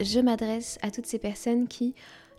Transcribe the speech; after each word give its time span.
je 0.00 0.20
m'adresse 0.20 0.78
à 0.82 0.90
toutes 0.90 1.06
ces 1.06 1.18
personnes 1.18 1.68
qui 1.68 1.94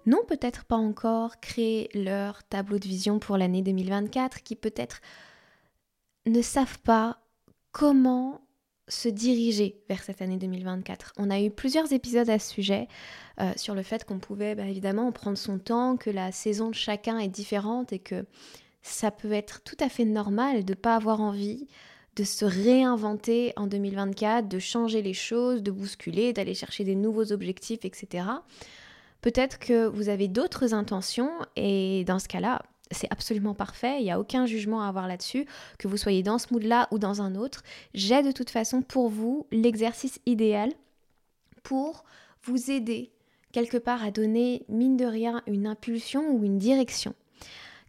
n'ont 0.05 0.23
peut-être 0.25 0.65
pas 0.65 0.77
encore 0.77 1.39
créé 1.39 1.89
leur 1.93 2.43
tableau 2.43 2.79
de 2.79 2.87
vision 2.87 3.19
pour 3.19 3.37
l'année 3.37 3.61
2024, 3.61 4.43
qui 4.43 4.55
peut-être 4.55 5.01
ne 6.25 6.41
savent 6.41 6.79
pas 6.79 7.19
comment 7.71 8.41
se 8.87 9.07
diriger 9.07 9.83
vers 9.87 10.01
cette 10.01 10.21
année 10.21 10.37
2024. 10.37 11.13
On 11.17 11.29
a 11.29 11.39
eu 11.39 11.51
plusieurs 11.51 11.93
épisodes 11.93 12.29
à 12.29 12.39
ce 12.39 12.51
sujet 12.51 12.87
euh, 13.39 13.51
sur 13.55 13.75
le 13.75 13.83
fait 13.83 14.03
qu'on 14.03 14.19
pouvait 14.19 14.55
bah, 14.55 14.65
évidemment 14.65 15.11
prendre 15.11 15.37
son 15.37 15.59
temps, 15.59 15.95
que 15.95 16.09
la 16.09 16.31
saison 16.31 16.69
de 16.69 16.75
chacun 16.75 17.19
est 17.19 17.27
différente 17.27 17.93
et 17.93 17.99
que 17.99 18.25
ça 18.81 19.11
peut 19.11 19.31
être 19.31 19.61
tout 19.63 19.77
à 19.79 19.89
fait 19.89 20.05
normal 20.05 20.65
de 20.65 20.71
ne 20.71 20.77
pas 20.77 20.95
avoir 20.95 21.21
envie 21.21 21.67
de 22.19 22.25
se 22.25 22.43
réinventer 22.43 23.53
en 23.55 23.65
2024, 23.65 24.49
de 24.49 24.59
changer 24.59 25.01
les 25.01 25.13
choses, 25.13 25.63
de 25.63 25.71
bousculer, 25.71 26.33
d'aller 26.33 26.53
chercher 26.53 26.83
des 26.83 26.95
nouveaux 26.95 27.31
objectifs, 27.31 27.85
etc. 27.85 28.25
Peut-être 29.21 29.57
que 29.57 29.87
vous 29.87 30.09
avez 30.09 30.27
d'autres 30.27 30.73
intentions 30.73 31.31
et 31.55 32.03
dans 32.03 32.19
ce 32.19 32.27
cas-là, 32.27 32.61
c'est 32.91 33.07
absolument 33.09 33.53
parfait, 33.53 33.99
il 33.99 34.03
n'y 34.03 34.11
a 34.11 34.19
aucun 34.19 34.45
jugement 34.45 34.81
à 34.81 34.89
avoir 34.89 35.07
là-dessus, 35.07 35.45
que 35.77 35.87
vous 35.87 35.95
soyez 35.95 36.21
dans 36.21 36.39
ce 36.39 36.47
mood-là 36.51 36.89
ou 36.91 36.99
dans 36.99 37.21
un 37.21 37.35
autre. 37.35 37.63
J'ai 37.93 38.21
de 38.21 38.31
toute 38.31 38.49
façon 38.49 38.81
pour 38.81 39.07
vous 39.07 39.47
l'exercice 39.51 40.19
idéal 40.25 40.73
pour 41.63 42.03
vous 42.43 42.69
aider 42.69 43.13
quelque 43.53 43.77
part 43.77 44.03
à 44.03 44.11
donner, 44.11 44.65
mine 44.67 44.97
de 44.97 45.05
rien, 45.05 45.41
une 45.47 45.67
impulsion 45.67 46.31
ou 46.31 46.43
une 46.43 46.57
direction 46.57 47.13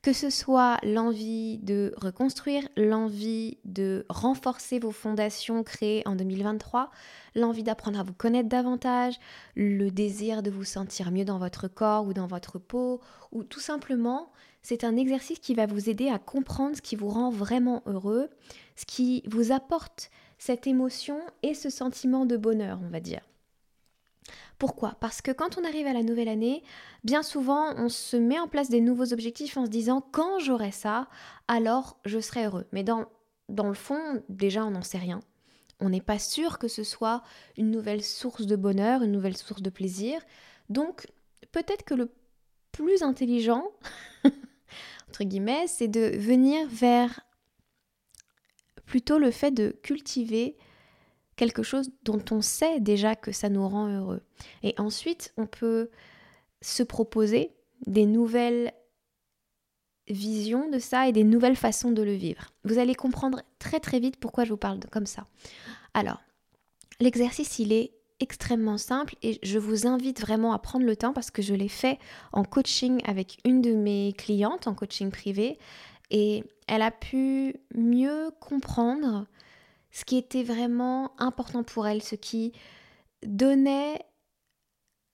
que 0.02 0.12
ce 0.12 0.30
soit 0.30 0.78
l'envie 0.82 1.58
de 1.58 1.92
reconstruire, 1.96 2.66
l'envie 2.76 3.58
de 3.64 4.06
renforcer 4.08 4.78
vos 4.78 4.90
fondations 4.90 5.62
créées 5.62 6.02
en 6.06 6.16
2023, 6.16 6.90
l'envie 7.34 7.62
d'apprendre 7.62 8.00
à 8.00 8.02
vous 8.02 8.14
connaître 8.14 8.48
davantage, 8.48 9.18
le 9.56 9.90
désir 9.90 10.42
de 10.42 10.50
vous 10.50 10.64
sentir 10.64 11.10
mieux 11.10 11.24
dans 11.24 11.38
votre 11.38 11.68
corps 11.68 12.06
ou 12.06 12.14
dans 12.14 12.26
votre 12.26 12.58
peau, 12.58 13.00
ou 13.32 13.44
tout 13.44 13.60
simplement, 13.60 14.32
c'est 14.62 14.84
un 14.84 14.96
exercice 14.96 15.38
qui 15.38 15.54
va 15.54 15.66
vous 15.66 15.90
aider 15.90 16.08
à 16.08 16.18
comprendre 16.18 16.76
ce 16.76 16.82
qui 16.82 16.96
vous 16.96 17.08
rend 17.08 17.30
vraiment 17.30 17.82
heureux, 17.86 18.30
ce 18.76 18.86
qui 18.86 19.22
vous 19.26 19.52
apporte 19.52 20.10
cette 20.38 20.66
émotion 20.66 21.20
et 21.42 21.54
ce 21.54 21.68
sentiment 21.68 22.24
de 22.24 22.36
bonheur, 22.36 22.78
on 22.82 22.88
va 22.88 23.00
dire. 23.00 23.29
Pourquoi? 24.58 24.96
Parce 25.00 25.22
que 25.22 25.30
quand 25.30 25.58
on 25.58 25.64
arrive 25.64 25.86
à 25.86 25.92
la 25.92 26.02
nouvelle 26.02 26.28
année, 26.28 26.62
bien 27.04 27.22
souvent, 27.22 27.74
on 27.76 27.88
se 27.88 28.16
met 28.16 28.38
en 28.38 28.48
place 28.48 28.68
des 28.68 28.80
nouveaux 28.80 29.12
objectifs 29.12 29.56
en 29.56 29.64
se 29.64 29.70
disant 29.70 30.06
quand 30.12 30.38
j'aurai 30.38 30.70
ça, 30.70 31.08
alors 31.48 31.98
je 32.04 32.20
serai 32.20 32.44
heureux. 32.44 32.66
Mais 32.72 32.84
dans, 32.84 33.06
dans 33.48 33.68
le 33.68 33.74
fond, 33.74 34.22
déjà, 34.28 34.64
on 34.64 34.72
n'en 34.72 34.82
sait 34.82 34.98
rien. 34.98 35.20
On 35.80 35.88
n'est 35.88 36.02
pas 36.02 36.18
sûr 36.18 36.58
que 36.58 36.68
ce 36.68 36.84
soit 36.84 37.22
une 37.56 37.70
nouvelle 37.70 38.02
source 38.04 38.46
de 38.46 38.56
bonheur, 38.56 39.02
une 39.02 39.12
nouvelle 39.12 39.36
source 39.36 39.62
de 39.62 39.70
plaisir. 39.70 40.20
Donc, 40.68 41.06
peut-être 41.52 41.84
que 41.84 41.94
le 41.94 42.12
plus 42.70 43.02
intelligent, 43.02 43.64
entre 45.08 45.24
guillemets, 45.24 45.66
c'est 45.66 45.88
de 45.88 46.16
venir 46.18 46.68
vers 46.68 47.20
plutôt 48.84 49.18
le 49.18 49.30
fait 49.30 49.52
de 49.52 49.70
cultiver 49.82 50.58
quelque 51.40 51.62
chose 51.62 51.90
dont 52.04 52.22
on 52.32 52.42
sait 52.42 52.80
déjà 52.80 53.16
que 53.16 53.32
ça 53.32 53.48
nous 53.48 53.66
rend 53.66 53.88
heureux. 53.88 54.20
Et 54.62 54.74
ensuite, 54.76 55.32
on 55.38 55.46
peut 55.46 55.88
se 56.60 56.82
proposer 56.82 57.54
des 57.86 58.04
nouvelles 58.04 58.74
visions 60.06 60.68
de 60.68 60.78
ça 60.78 61.08
et 61.08 61.12
des 61.12 61.24
nouvelles 61.24 61.56
façons 61.56 61.92
de 61.92 62.02
le 62.02 62.12
vivre. 62.12 62.52
Vous 62.64 62.78
allez 62.78 62.94
comprendre 62.94 63.40
très 63.58 63.80
très 63.80 64.00
vite 64.00 64.18
pourquoi 64.18 64.44
je 64.44 64.50
vous 64.50 64.58
parle 64.58 64.80
comme 64.90 65.06
ça. 65.06 65.24
Alors, 65.94 66.20
l'exercice, 67.00 67.58
il 67.58 67.72
est 67.72 67.94
extrêmement 68.18 68.76
simple 68.76 69.14
et 69.22 69.38
je 69.42 69.58
vous 69.58 69.86
invite 69.86 70.20
vraiment 70.20 70.52
à 70.52 70.58
prendre 70.58 70.84
le 70.84 70.94
temps 70.94 71.14
parce 71.14 71.30
que 71.30 71.40
je 71.40 71.54
l'ai 71.54 71.68
fait 71.68 71.98
en 72.34 72.44
coaching 72.44 73.00
avec 73.06 73.38
une 73.46 73.62
de 73.62 73.72
mes 73.72 74.12
clientes 74.12 74.66
en 74.66 74.74
coaching 74.74 75.10
privé 75.10 75.58
et 76.10 76.44
elle 76.66 76.82
a 76.82 76.90
pu 76.90 77.56
mieux 77.74 78.30
comprendre 78.40 79.26
ce 79.90 80.04
qui 80.04 80.16
était 80.16 80.42
vraiment 80.42 81.12
important 81.18 81.62
pour 81.62 81.86
elle, 81.86 82.02
ce 82.02 82.14
qui 82.14 82.52
donnait 83.24 84.00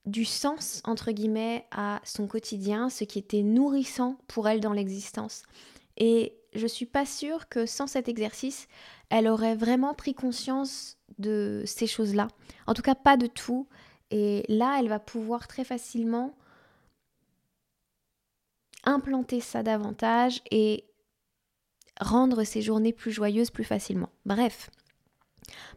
du 0.04 0.24
sens, 0.24 0.80
entre 0.84 1.10
guillemets, 1.10 1.66
à 1.72 2.00
son 2.04 2.26
quotidien, 2.28 2.90
ce 2.90 3.04
qui 3.04 3.18
était 3.18 3.42
nourrissant 3.42 4.18
pour 4.28 4.48
elle 4.48 4.60
dans 4.60 4.72
l'existence. 4.72 5.42
Et 5.96 6.38
je 6.54 6.66
suis 6.66 6.86
pas 6.86 7.04
sûre 7.04 7.48
que 7.48 7.66
sans 7.66 7.86
cet 7.86 8.08
exercice, 8.08 8.68
elle 9.10 9.28
aurait 9.28 9.56
vraiment 9.56 9.94
pris 9.94 10.14
conscience 10.14 10.98
de 11.18 11.62
ces 11.66 11.86
choses-là. 11.86 12.28
En 12.66 12.74
tout 12.74 12.82
cas, 12.82 12.94
pas 12.94 13.16
de 13.16 13.26
tout. 13.26 13.66
Et 14.10 14.44
là, 14.48 14.76
elle 14.78 14.88
va 14.88 15.00
pouvoir 15.00 15.48
très 15.48 15.64
facilement 15.64 16.34
implanter 18.84 19.40
ça 19.40 19.64
davantage 19.64 20.40
et 20.50 20.84
rendre 22.00 22.44
ces 22.44 22.62
journées 22.62 22.92
plus 22.92 23.12
joyeuses 23.12 23.50
plus 23.50 23.64
facilement. 23.64 24.10
Bref, 24.24 24.70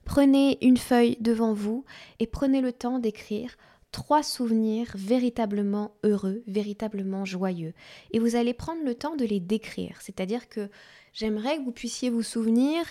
prenez 0.06 0.58
une 0.62 0.78
feuille 0.78 1.18
devant 1.20 1.54
vous 1.54 1.86
et 2.20 2.28
prenez 2.28 2.62
le 2.62 2.74
temps 2.74 3.00
d'écrire 3.00 3.56
trois 3.92 4.24
souvenirs 4.24 4.92
véritablement 4.96 5.92
heureux, 6.04 6.44
véritablement 6.48 7.26
joyeux. 7.26 7.74
Et 8.12 8.20
vous 8.20 8.36
allez 8.36 8.54
prendre 8.54 8.84
le 8.84 8.96
temps 8.96 9.16
de 9.16 9.26
les 9.26 9.40
décrire. 9.40 9.98
C'est-à-dire 10.02 10.48
que 10.48 10.70
j'aimerais 11.14 11.58
que 11.58 11.64
vous 11.64 11.72
puissiez 11.72 12.10
vous 12.10 12.24
souvenir 12.24 12.84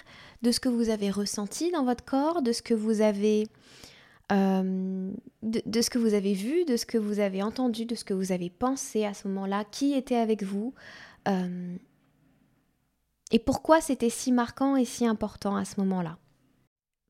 de 0.42 0.50
ce 0.50 0.60
que 0.60 0.68
vous 0.68 0.90
avez 0.90 1.10
ressenti 1.10 1.70
dans 1.70 1.84
votre 1.84 2.04
corps, 2.04 2.42
de 2.42 2.52
ce 2.52 2.62
que 2.62 2.74
vous 2.74 3.00
avez... 3.00 3.46
Euh, 4.30 5.10
de, 5.42 5.80
ce 5.80 5.88
que 5.88 5.98
vous 5.98 6.12
avez 6.12 6.34
vu, 6.34 6.66
de 6.66 6.76
ce 6.76 6.84
que 6.84 6.98
vous 6.98 7.18
avez 7.18 7.42
entendu, 7.42 7.86
de 7.86 7.94
ce 7.94 8.04
que 8.04 8.12
vous 8.12 8.30
avez 8.30 8.50
pensé 8.50 9.06
à 9.06 9.14
ce 9.14 9.26
moment-là, 9.26 9.64
qui 9.64 9.94
était 9.94 10.16
avec 10.16 10.42
vous, 10.42 10.74
euh, 11.28 11.76
et 13.30 13.38
pourquoi 13.38 13.80
c'était 13.80 14.10
si 14.10 14.32
marquant 14.32 14.76
et 14.76 14.84
si 14.84 15.06
important 15.06 15.56
à 15.56 15.64
ce 15.64 15.80
moment-là? 15.80 16.18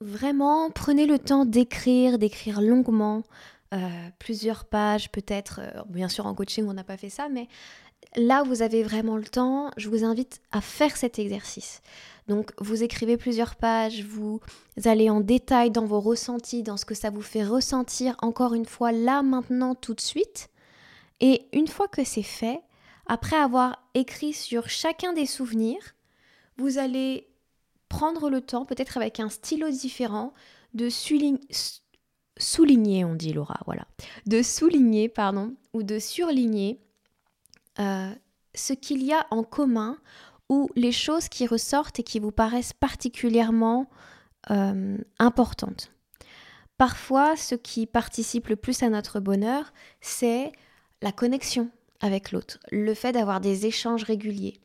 Vraiment, 0.00 0.70
prenez 0.70 1.06
le 1.06 1.19
temps 1.19 1.44
d'écrire, 1.44 2.19
d'écrire 2.19 2.60
longuement, 2.60 3.22
euh, 3.75 3.78
plusieurs 4.19 4.64
pages 4.64 5.10
peut-être. 5.10 5.60
Euh, 5.62 5.82
bien 5.88 6.08
sûr, 6.08 6.26
en 6.26 6.34
coaching, 6.34 6.66
on 6.69 6.72
n'a 6.72 6.84
pas 6.84 6.96
fait 6.96 7.10
ça, 7.10 7.28
mais 7.28 7.48
là 8.16 8.43
vous 8.43 8.62
avez 8.62 8.82
vraiment 8.82 9.16
le 9.16 9.25
temps, 9.25 9.70
je 9.76 9.88
vous 9.88 10.04
invite 10.04 10.40
à 10.52 10.60
faire 10.60 10.96
cet 10.96 11.19
exercice. 11.19 11.82
Donc, 12.28 12.52
vous 12.58 12.82
écrivez 12.82 13.16
plusieurs 13.16 13.56
pages, 13.56 14.04
vous 14.04 14.40
allez 14.84 15.08
en 15.08 15.20
détail 15.20 15.70
dans 15.70 15.87
vos 15.87 16.00
ressentis, 16.00 16.62
dans 16.62 16.76
ce 16.76 16.84
que 16.84 16.94
ça 16.94 17.08
vous 17.08 17.22
fait 17.22 17.43
ressentir, 17.43 18.16
encore 18.20 18.52
une 18.52 18.66
fois, 18.66 18.93
là, 18.93 19.22
maintenant, 19.22 19.75
tout 19.75 19.94
de 19.94 20.00
suite. 20.00 20.50
Et 21.20 21.48
une 21.54 21.66
fois 21.66 21.88
que 21.88 22.04
c'est 22.04 22.22
fait, 22.22 22.60
après 23.06 23.37
avoir 23.37 23.82
écrit 23.94 24.34
sur 24.34 24.69
chacun 24.69 25.14
des 25.14 25.25
souvenirs, 25.25 25.94
vous 26.58 26.78
allez 26.78 27.28
prendre 27.88 28.31
le 28.31 28.40
temps, 28.40 28.64
peut-être 28.64 28.96
avec 28.96 29.20
un 29.20 29.28
stylo 29.28 29.70
différent, 29.70 30.32
de 30.75 30.88
souligner, 30.90 31.38
on 33.05 33.14
dit 33.14 33.32
Laura, 33.32 33.60
voilà, 33.64 33.87
de 34.26 34.43
souligner, 34.43 35.08
pardon, 35.08 35.55
ou 35.72 35.82
de 35.82 35.99
surligner 35.99 36.81
euh, 37.78 38.12
ce 38.55 38.72
qu'il 38.72 39.02
y 39.02 39.12
a 39.12 39.26
en 39.31 39.43
commun 39.43 39.99
ou 40.49 40.69
les 40.76 40.93
choses 40.93 41.28
qui 41.28 41.46
ressortent 41.46 42.00
et 42.00 42.02
qui 42.02 42.19
vous 42.19 42.32
paraissent 42.32 42.72
particulièrement 42.72 43.88
euh, 44.50 44.96
importantes. 45.19 45.90
Parfois, 46.76 47.37
ce 47.37 47.55
qui 47.55 47.87
participe 47.87 48.49
le 48.49 48.56
plus 48.56 48.82
à 48.82 48.88
notre 48.88 49.20
bonheur, 49.20 49.72
c'est 50.00 50.52
la 51.02 51.12
connexion 51.12 51.70
avec 52.00 52.32
l'autre, 52.32 52.58
le 52.70 52.94
fait 52.94 53.12
d'avoir 53.12 53.40
des 53.40 53.66
échanges 53.66 54.05
réguliers. 54.05 54.60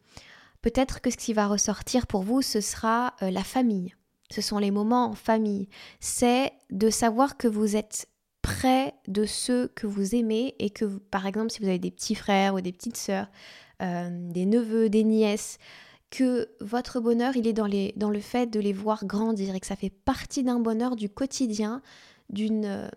Peut-être 0.63 1.01
que 1.01 1.11
ce 1.11 1.17
qui 1.17 1.33
va 1.33 1.45
ressortir 1.45 2.07
pour 2.07 2.23
vous, 2.23 2.41
ce 2.41 2.61
sera 2.61 3.13
euh, 3.21 3.29
la 3.29 3.43
famille. 3.43 3.93
Ce 4.31 4.41
sont 4.41 4.57
les 4.57 4.71
moments 4.71 5.05
en 5.05 5.13
famille. 5.13 5.67
C'est 5.99 6.51
de 6.71 6.89
savoir 6.89 7.37
que 7.37 7.47
vous 7.47 7.75
êtes 7.75 8.07
près 8.41 8.95
de 9.07 9.25
ceux 9.25 9.67
que 9.75 9.85
vous 9.85 10.15
aimez 10.15 10.55
et 10.57 10.71
que, 10.71 10.85
par 10.85 11.27
exemple, 11.27 11.51
si 11.51 11.59
vous 11.59 11.67
avez 11.67 11.79
des 11.79 11.91
petits 11.91 12.15
frères 12.15 12.55
ou 12.55 12.61
des 12.61 12.71
petites 12.71 12.97
sœurs, 12.97 13.27
euh, 13.81 14.09
des 14.31 14.45
neveux, 14.45 14.89
des 14.89 15.03
nièces, 15.03 15.59
que 16.09 16.49
votre 16.61 16.99
bonheur, 16.99 17.35
il 17.35 17.45
est 17.47 17.53
dans, 17.53 17.67
le 17.67 18.19
fait 18.19 18.47
de 18.47 18.59
les 18.59 18.73
voir 18.73 19.05
grandir 19.05 19.55
et 19.55 19.59
que 19.59 19.67
ça 19.67 19.75
fait 19.75 19.89
partie 19.89 20.43
d'un 20.43 20.59
bonheur 20.59 20.95
du 20.95 21.09
quotidien, 21.09 21.81
d'une 22.29 22.65
euh, 22.65 22.87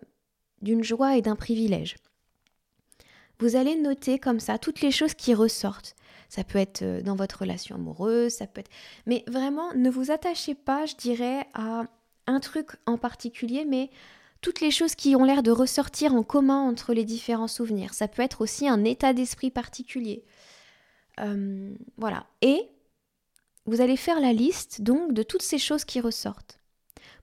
d'une 0.61 0.83
joie 0.83 1.17
et 1.17 1.21
d'un 1.21 1.35
privilège. 1.35 1.95
Vous 3.39 3.55
allez 3.55 3.75
noter 3.75 4.17
comme 4.17 4.39
ça 4.39 4.57
toutes 4.57 4.81
les 4.81 4.91
choses 4.91 5.13
qui 5.13 5.33
ressortent. 5.33 5.95
Ça 6.29 6.43
peut 6.43 6.59
être 6.59 6.81
euh, 6.81 7.01
dans 7.01 7.15
votre 7.15 7.39
relation 7.41 7.75
amoureuse, 7.75 8.33
ça 8.33 8.47
peut 8.47 8.59
être... 8.59 8.71
Mais 9.05 9.23
vraiment, 9.27 9.73
ne 9.73 9.89
vous 9.89 10.11
attachez 10.11 10.55
pas, 10.55 10.85
je 10.85 10.95
dirais, 10.95 11.47
à 11.53 11.85
un 12.27 12.39
truc 12.39 12.71
en 12.85 12.97
particulier, 12.97 13.65
mais 13.65 13.89
toutes 14.41 14.61
les 14.61 14.71
choses 14.71 14.95
qui 14.95 15.15
ont 15.15 15.23
l'air 15.23 15.43
de 15.43 15.51
ressortir 15.51 16.13
en 16.13 16.23
commun 16.23 16.61
entre 16.61 16.93
les 16.93 17.05
différents 17.05 17.47
souvenirs. 17.47 17.93
Ça 17.93 18.07
peut 18.07 18.21
être 18.21 18.41
aussi 18.41 18.67
un 18.67 18.83
état 18.83 19.13
d'esprit 19.13 19.51
particulier. 19.51 20.23
Euh, 21.19 21.73
voilà. 21.97 22.27
Et 22.41 22.69
vous 23.65 23.81
allez 23.81 23.97
faire 23.97 24.19
la 24.19 24.33
liste 24.33 24.81
donc 24.81 25.13
de 25.13 25.23
toutes 25.23 25.41
ces 25.41 25.57
choses 25.57 25.85
qui 25.85 25.99
ressortent. 25.99 26.59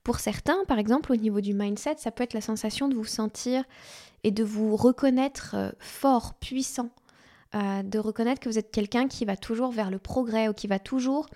Pour 0.02 0.18
certains, 0.18 0.64
par 0.66 0.78
exemple, 0.78 1.12
au 1.12 1.16
niveau 1.16 1.40
du 1.40 1.54
mindset, 1.54 1.96
ça 1.98 2.10
peut 2.10 2.24
être 2.24 2.34
la 2.34 2.42
sensation 2.42 2.88
de 2.88 2.94
vous 2.94 3.04
sentir 3.04 3.64
et 4.22 4.30
de 4.30 4.44
vous 4.44 4.76
reconnaître 4.76 5.54
euh, 5.54 5.70
fort, 5.78 6.34
puissant, 6.34 6.90
euh, 7.54 7.82
de 7.82 7.98
reconnaître 7.98 8.40
que 8.40 8.48
vous 8.48 8.58
êtes 8.58 8.70
quelqu'un 8.70 9.08
qui 9.08 9.24
va 9.24 9.36
toujours 9.36 9.70
vers 9.70 9.90
le 9.90 9.98
progrès 9.98 10.48
ou 10.48 10.52
qui 10.52 10.66
va 10.66 10.78
toujours 10.78 11.26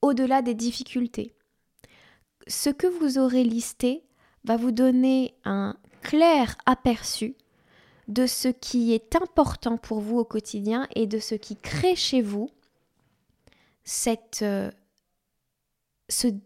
au-delà 0.00 0.42
des 0.42 0.54
difficultés. 0.54 1.34
Ce 2.48 2.70
que 2.70 2.86
vous 2.86 3.18
aurez 3.18 3.44
listé 3.44 4.04
va 4.44 4.56
vous 4.56 4.72
donner 4.72 5.34
un 5.44 5.76
clair 6.02 6.56
aperçu 6.66 7.36
de 8.08 8.26
ce 8.26 8.48
qui 8.48 8.92
est 8.92 9.14
important 9.14 9.76
pour 9.76 10.00
vous 10.00 10.18
au 10.18 10.24
quotidien 10.24 10.88
et 10.96 11.06
de 11.06 11.18
ce 11.18 11.36
qui 11.36 11.56
crée 11.56 11.94
chez 11.94 12.20
vous 12.20 12.50
cette, 13.84 14.40
euh, 14.42 14.70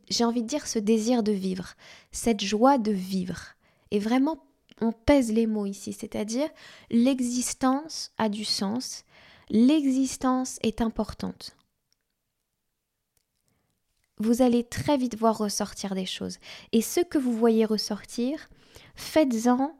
j'ai 0.08 0.24
envie 0.24 0.42
de 0.42 0.48
dire, 0.48 0.66
ce 0.66 0.78
désir 0.78 1.22
de 1.22 1.32
vivre, 1.32 1.74
cette 2.12 2.42
joie 2.42 2.78
de 2.78 2.92
vivre. 2.92 3.54
Et 3.90 3.98
vraiment, 3.98 4.45
on 4.80 4.92
pèse 4.92 5.32
les 5.32 5.46
mots 5.46 5.66
ici, 5.66 5.92
c'est-à-dire 5.92 6.48
l'existence 6.90 8.12
a 8.18 8.28
du 8.28 8.44
sens, 8.44 9.04
l'existence 9.48 10.58
est 10.62 10.80
importante. 10.80 11.56
Vous 14.18 14.40
allez 14.40 14.64
très 14.64 14.96
vite 14.96 15.16
voir 15.16 15.36
ressortir 15.36 15.94
des 15.94 16.06
choses. 16.06 16.38
Et 16.72 16.80
ce 16.80 17.00
que 17.00 17.18
vous 17.18 17.32
voyez 17.32 17.66
ressortir, 17.66 18.48
faites-en 18.94 19.76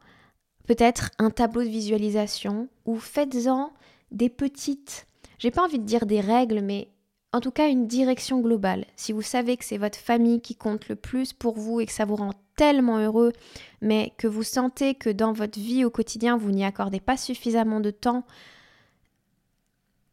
peut-être 0.67 1.11
un 1.19 1.31
tableau 1.31 1.63
de 1.63 1.69
visualisation 1.69 2.69
ou 2.85 2.97
faites-en 2.97 3.73
des 4.11 4.29
petites, 4.29 5.07
j'ai 5.39 5.51
pas 5.51 5.65
envie 5.65 5.79
de 5.79 5.85
dire 5.85 6.07
des 6.07 6.21
règles, 6.21 6.61
mais 6.61 6.89
en 7.37 7.41
tout 7.41 7.51
cas 7.51 7.69
une 7.69 7.87
direction 7.87 8.41
globale. 8.41 8.87
Si 8.97 9.13
vous 9.13 9.21
savez 9.21 9.59
que 9.59 9.65
c'est 9.67 9.77
votre 9.77 9.99
famille 9.99 10.41
qui 10.41 10.55
compte 10.55 10.89
le 10.89 10.97
plus 10.97 11.35
pour 11.35 11.59
vous 11.59 11.81
et 11.81 11.87
que 11.87 11.93
ça 11.93 12.07
vous 12.07 12.17
rend 12.17 12.33
tellement 12.57 12.97
heureux, 12.99 13.35
mais 13.83 14.15
que 14.17 14.27
vous 14.27 14.43
sentez 14.43 14.95
que 14.95 15.11
dans 15.11 15.35
votre 15.35 15.59
vie 15.59 15.85
au 15.85 15.91
quotidien, 15.91 16.39
vous 16.39 16.51
n'y 16.51 16.65
accordez 16.65 16.99
pas 16.99 17.19
suffisamment 17.19 17.81
de 17.81 17.91
temps, 17.91 18.25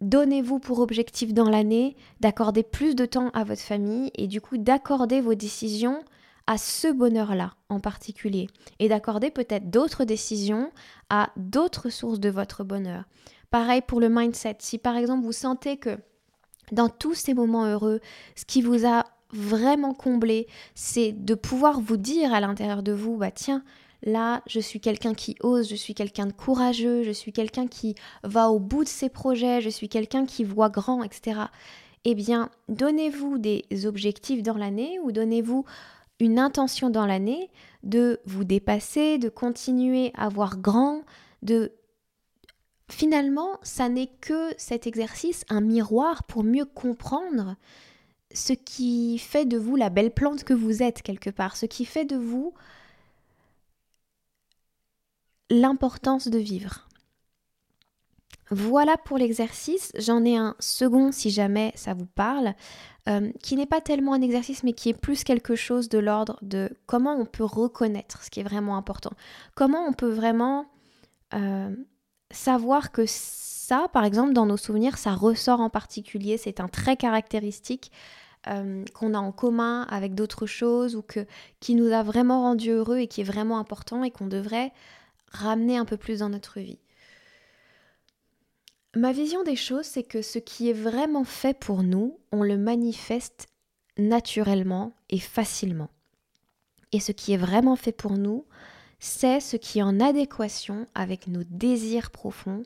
donnez-vous 0.02 0.60
pour 0.60 0.80
objectif 0.80 1.34
dans 1.34 1.50
l'année 1.50 1.96
d'accorder 2.20 2.62
plus 2.62 2.94
de 2.94 3.06
temps 3.06 3.30
à 3.30 3.46
votre 3.46 3.62
famille 3.62 4.12
et 4.16 4.28
du 4.28 4.42
coup 4.42 4.58
d'accorder 4.58 5.22
vos 5.22 5.34
décisions 5.34 6.04
à 6.46 6.58
ce 6.58 6.92
bonheur-là 6.92 7.54
en 7.70 7.80
particulier 7.80 8.48
et 8.80 8.90
d'accorder 8.90 9.32
peut-être 9.32 9.70
d'autres 9.70 10.04
décisions 10.04 10.72
à 11.10 11.30
d'autres 11.38 11.88
sources 11.88 12.20
de 12.20 12.28
votre 12.28 12.66
bonheur. 12.66 13.06
Pareil 13.50 13.82
pour 13.82 14.02
le 14.02 14.10
mindset. 14.10 14.58
Si 14.60 14.78
par 14.78 14.98
exemple 14.98 15.24
vous 15.24 15.32
sentez 15.32 15.78
que 15.78 15.98
dans 16.72 16.90
tous 16.90 17.14
ces 17.14 17.34
moments 17.34 17.66
heureux, 17.66 18.00
ce 18.36 18.46
qui 18.46 18.62
vous 18.62 18.86
a 18.86 19.06
vraiment 19.32 19.94
comblé, 19.94 20.48
c'est 20.76 21.12
de 21.12 21.36
pouvoir 21.36 21.82
vous 21.82 21.98
dire 21.98 22.34
à 22.34 22.40
l'intérieur 22.40 22.84
de 22.84 22.92
vous, 22.92 23.18
bah 23.18 23.32
tiens, 23.32 23.64
là, 24.04 24.42
je 24.48 24.60
suis 24.60 24.80
quelqu'un 24.80 25.14
qui 25.14 25.36
ose, 25.42 25.70
je 25.70 25.76
suis 25.76 25.96
quelqu'un 25.96 26.28
de 26.28 26.34
courageux, 26.34 27.04
je 27.04 27.12
suis 27.12 27.34
quelqu'un 27.34 27.68
qui 27.68 27.96
va 28.24 28.50
au 28.50 28.60
bout 28.60 28.84
de 28.84 28.90
ses 28.90 29.10
projets, 29.10 29.62
je 29.62 29.70
suis 29.70 29.90
quelqu'un 29.90 30.26
qui 30.26 30.44
voit 30.44 30.70
grand, 30.70 31.04
etc. 31.04 31.42
Eh 32.06 32.16
bien, 32.16 32.50
donnez-vous 32.70 33.38
des 33.38 33.66
objectifs 33.86 34.44
dans 34.44 34.58
l'année 34.58 35.00
ou 35.04 35.12
donnez-vous 35.12 35.66
une 36.20 36.40
intention 36.40 36.90
dans 36.90 37.06
l'année 37.06 37.50
de 37.84 38.20
vous 38.26 38.44
dépasser, 38.44 39.18
de 39.18 39.30
continuer 39.30 40.12
à 40.16 40.30
voir 40.30 40.58
grand, 40.58 41.02
de 41.42 41.72
finalement, 42.90 43.60
ça 43.64 43.90
n'est 43.90 44.12
que 44.22 44.54
cet 44.58 44.88
exercice, 44.88 45.46
un 45.50 45.62
miroir 45.62 46.24
pour 46.24 46.44
mieux 46.44 46.66
comprendre 46.66 47.56
ce 48.34 48.54
qui 48.54 49.18
fait 49.20 49.46
de 49.46 49.58
vous 49.58 49.76
la 49.76 49.90
belle 49.90 50.12
plante 50.12 50.44
que 50.44 50.54
vous 50.54 50.82
êtes 50.84 51.02
quelque 51.02 51.30
part, 51.30 51.56
ce 51.56 51.66
qui 51.66 51.86
fait 51.86 52.06
de 52.06 52.18
vous 52.18 52.54
l'importance 55.50 56.28
de 56.28 56.40
vivre. 56.40 56.88
Voilà 58.50 58.98
pour 58.98 59.18
l'exercice. 59.18 59.92
J'en 59.98 60.24
ai 60.26 60.36
un 60.36 60.56
second 60.60 61.12
si 61.12 61.30
jamais 61.30 61.72
ça 61.76 61.94
vous 61.94 62.06
parle, 62.06 62.54
euh, 63.08 63.32
qui 63.42 63.56
n'est 63.56 63.66
pas 63.66 63.82
tellement 63.82 64.14
un 64.14 64.22
exercice, 64.22 64.64
mais 64.64 64.74
qui 64.74 64.90
est 64.90 64.94
plus 64.94 65.24
quelque 65.24 65.56
chose 65.56 65.90
de 65.90 65.98
l'ordre 65.98 66.38
de 66.42 66.70
comment 66.86 67.16
on 67.16 67.26
peut 67.26 67.44
reconnaître 67.44 68.24
ce 68.24 68.30
qui 68.30 68.42
est 68.42 68.44
vraiment 68.44 68.78
important. 68.78 69.12
Comment 69.56 69.86
on 69.86 69.94
peut 69.94 70.12
vraiment 70.12 70.66
euh, 71.34 71.76
savoir 72.34 72.92
que 72.92 73.06
ça, 73.06 73.88
par 73.94 74.04
exemple, 74.04 74.34
dans 74.34 74.46
nos 74.46 74.58
souvenirs, 74.58 74.98
ça 74.98 75.14
ressort 75.14 75.62
en 75.62 75.70
particulier, 75.70 76.38
c'est 76.38 76.60
un 76.60 76.68
trait 76.68 76.98
caractéristique 76.98 77.92
euh, 78.48 78.84
qu'on 78.94 79.14
a 79.14 79.20
en 79.20 79.32
commun 79.32 79.84
avec 79.84 80.16
d'autres 80.16 80.46
choses 80.46 80.98
ou 80.98 81.02
que, 81.02 81.26
qui 81.62 81.76
nous 81.76 81.94
a 81.94 82.04
vraiment 82.04 82.42
rendu 82.42 82.72
heureux 82.72 82.98
et 82.98 83.08
qui 83.08 83.22
est 83.22 83.26
vraiment 83.26 83.58
important 83.58 84.04
et 84.04 84.12
qu'on 84.12 84.28
devrait 84.28 84.74
ramener 85.32 85.78
un 85.78 85.86
peu 85.86 85.96
plus 85.96 86.20
dans 86.20 86.30
notre 86.30 86.60
vie. 86.60 86.80
Ma 88.96 89.12
vision 89.12 89.44
des 89.44 89.56
choses, 89.56 89.86
c'est 89.86 90.04
que 90.04 90.22
ce 90.22 90.40
qui 90.40 90.70
est 90.70 90.74
vraiment 90.74 91.24
fait 91.24 91.58
pour 91.58 91.84
nous, 91.84 92.20
on 92.32 92.44
le 92.44 92.58
manifeste 92.58 93.48
naturellement 93.98 94.92
et 95.10 95.20
facilement. 95.20 95.90
Et 96.92 97.00
ce 97.00 97.12
qui 97.12 97.34
est 97.34 97.38
vraiment 97.38 97.76
fait 97.76 97.92
pour 97.92 98.18
nous, 98.18 98.46
c'est 99.04 99.42
ce 99.42 99.58
qui 99.58 99.80
est 99.80 99.84
en 99.84 100.00
adéquation 100.00 100.88
avec 100.96 101.28
nos 101.28 101.44
désirs 101.44 102.10
profonds, 102.10 102.64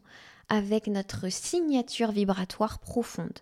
avec 0.49 0.85
notre 0.85 1.29
signature 1.29 2.11
vibratoire 2.11 2.77
profonde. 2.77 3.39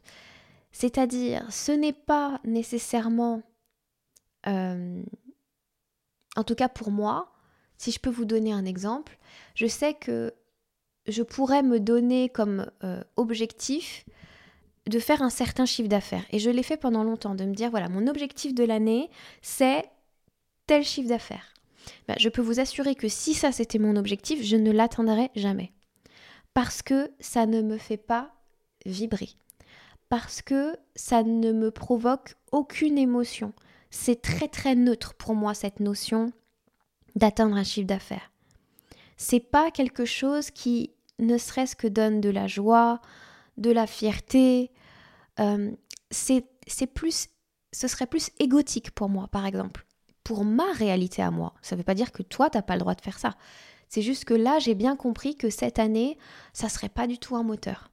C'est-à-dire, 0.71 1.45
ce 1.51 1.73
n'est 1.73 1.91
pas 1.91 2.39
nécessairement, 2.45 3.43
euh, 4.47 5.03
en 6.37 6.43
tout 6.45 6.55
cas 6.55 6.69
pour 6.69 6.89
moi, 6.89 7.33
si 7.77 7.91
je 7.91 7.99
peux 7.99 8.09
vous 8.09 8.23
donner 8.23 8.53
un 8.53 8.63
exemple, 8.63 9.17
je 9.55 9.67
sais 9.67 9.93
que 9.93 10.33
je 11.05 11.21
pourrais 11.21 11.63
me 11.63 11.81
donner 11.81 12.29
comme 12.29 12.71
euh, 12.85 13.03
objectif 13.17 14.05
de 14.87 14.99
faire 14.99 15.21
un 15.21 15.29
certain 15.29 15.65
chiffre 15.65 15.89
d'affaires. 15.89 16.23
Et 16.29 16.39
je 16.39 16.49
l'ai 16.49 16.63
fait 16.63 16.77
pendant 16.77 17.03
longtemps, 17.03 17.35
de 17.35 17.43
me 17.43 17.55
dire, 17.55 17.71
voilà, 17.71 17.89
mon 17.89 18.07
objectif 18.07 18.55
de 18.55 18.63
l'année, 18.63 19.09
c'est 19.41 19.83
tel 20.65 20.85
chiffre 20.85 21.09
d'affaires. 21.09 21.54
Bah, 22.07 22.15
je 22.17 22.29
peux 22.29 22.41
vous 22.41 22.59
assurer 22.59 22.95
que 22.95 23.07
si 23.07 23.33
ça 23.33 23.51
c'était 23.51 23.79
mon 23.79 23.95
objectif, 23.95 24.43
je 24.43 24.55
ne 24.55 24.71
l'atteindrai 24.71 25.31
jamais. 25.35 25.71
Parce 26.53 26.81
que 26.81 27.11
ça 27.19 27.45
ne 27.45 27.61
me 27.61 27.77
fait 27.77 27.97
pas 27.97 28.33
vibrer. 28.85 29.29
Parce 30.09 30.41
que 30.41 30.77
ça 30.95 31.23
ne 31.23 31.51
me 31.51 31.71
provoque 31.71 32.35
aucune 32.51 32.97
émotion. 32.97 33.53
C'est 33.89 34.21
très 34.21 34.47
très 34.47 34.75
neutre 34.75 35.13
pour 35.15 35.35
moi 35.35 35.53
cette 35.53 35.79
notion 35.79 36.31
d'atteindre 37.15 37.55
un 37.55 37.63
chiffre 37.63 37.87
d'affaires. 37.87 38.31
C'est 39.17 39.39
pas 39.39 39.71
quelque 39.71 40.05
chose 40.05 40.51
qui 40.51 40.91
ne 41.19 41.37
serait-ce 41.37 41.75
que 41.75 41.87
donne 41.87 42.21
de 42.21 42.29
la 42.29 42.47
joie, 42.47 43.01
de 43.57 43.71
la 43.71 43.87
fierté. 43.87 44.71
Euh, 45.39 45.71
c'est 46.11 46.87
plus, 46.93 47.29
ce 47.71 47.87
serait 47.87 48.07
plus 48.07 48.29
égotique 48.39 48.91
pour 48.91 49.09
moi, 49.09 49.27
par 49.27 49.45
exemple, 49.45 49.84
pour 50.25 50.43
ma 50.43 50.73
réalité 50.73 51.21
à 51.21 51.31
moi. 51.31 51.53
Ça 51.61 51.75
ne 51.75 51.79
veut 51.79 51.85
pas 51.85 51.93
dire 51.93 52.11
que 52.11 52.23
toi, 52.23 52.49
tu 52.49 52.57
n'as 52.57 52.63
pas 52.63 52.73
le 52.73 52.81
droit 52.81 52.95
de 52.95 53.01
faire 53.01 53.19
ça. 53.19 53.35
C'est 53.87 54.01
juste 54.01 54.25
que 54.25 54.33
là, 54.33 54.59
j'ai 54.59 54.75
bien 54.75 54.97
compris 54.97 55.37
que 55.37 55.49
cette 55.49 55.79
année, 55.79 56.17
ça 56.51 56.67
serait 56.67 56.89
pas 56.89 57.07
du 57.07 57.19
tout 57.19 57.37
un 57.37 57.43
moteur. 57.43 57.91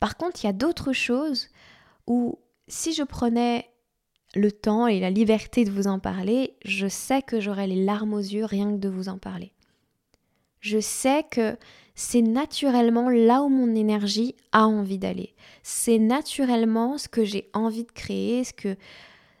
Par 0.00 0.16
contre, 0.16 0.42
il 0.42 0.46
y 0.46 0.50
a 0.50 0.54
d'autres 0.54 0.92
choses 0.92 1.48
où 2.06 2.38
si 2.68 2.94
je 2.94 3.02
prenais 3.02 3.68
le 4.34 4.52
temps 4.52 4.86
et 4.86 5.00
la 5.00 5.10
liberté 5.10 5.64
de 5.64 5.70
vous 5.72 5.88
en 5.88 5.98
parler, 5.98 6.56
je 6.64 6.86
sais 6.86 7.20
que 7.20 7.40
j'aurai 7.40 7.66
les 7.66 7.84
larmes 7.84 8.14
aux 8.14 8.18
yeux 8.18 8.44
rien 8.44 8.70
que 8.72 8.78
de 8.78 8.88
vous 8.88 9.08
en 9.08 9.18
parler. 9.18 9.52
Je 10.60 10.78
sais 10.78 11.24
que 11.28 11.56
c'est 11.96 12.22
naturellement 12.22 13.08
là 13.08 13.42
où 13.42 13.48
mon 13.48 13.74
énergie 13.74 14.36
a 14.52 14.68
envie 14.68 14.98
d'aller. 14.98 15.34
C'est 15.64 15.98
naturellement 15.98 16.96
ce 16.96 17.08
que 17.08 17.24
j'ai 17.24 17.50
envie 17.54 17.84
de 17.84 17.92
créer, 17.92 18.44
ce 18.44 18.52
que 18.52 18.76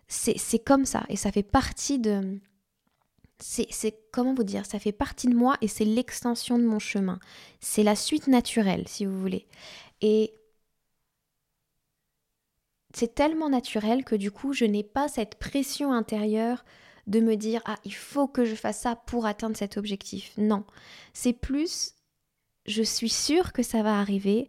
c'est 0.08 0.64
comme 0.64 0.84
ça 0.84 1.04
et 1.08 1.16
ça 1.16 1.32
fait 1.32 1.42
partie 1.42 1.98
de 1.98 2.38
c'est 3.38 3.98
comment 4.12 4.32
vous 4.32 4.44
dire, 4.44 4.64
ça 4.64 4.78
fait 4.78 4.92
partie 4.92 5.26
de 5.26 5.34
moi 5.34 5.58
et 5.60 5.68
c'est 5.68 5.84
l'extension 5.84 6.58
de 6.58 6.64
mon 6.64 6.78
chemin. 6.78 7.18
C'est 7.60 7.82
la 7.82 7.94
suite 7.94 8.28
naturelle 8.28 8.88
si 8.88 9.04
vous 9.04 9.20
voulez. 9.20 9.46
Et 10.00 10.32
c'est 12.94 13.14
tellement 13.14 13.50
naturel 13.50 14.04
que 14.04 14.14
du 14.14 14.30
coup, 14.30 14.54
je 14.54 14.64
n'ai 14.64 14.82
pas 14.82 15.08
cette 15.08 15.34
pression 15.34 15.92
intérieure 15.92 16.64
de 17.06 17.20
me 17.20 17.36
dire 17.36 17.60
ah, 17.66 17.76
il 17.84 17.94
faut 17.94 18.26
que 18.26 18.46
je 18.46 18.54
fasse 18.54 18.80
ça 18.80 18.96
pour 18.96 19.26
atteindre 19.26 19.56
cet 19.56 19.76
objectif. 19.76 20.32
Non, 20.38 20.64
c'est 21.12 21.34
plus 21.34 21.92
je 22.66 22.82
suis 22.82 23.08
sûre 23.08 23.52
que 23.52 23.62
ça 23.62 23.82
va 23.82 23.98
arriver. 24.00 24.48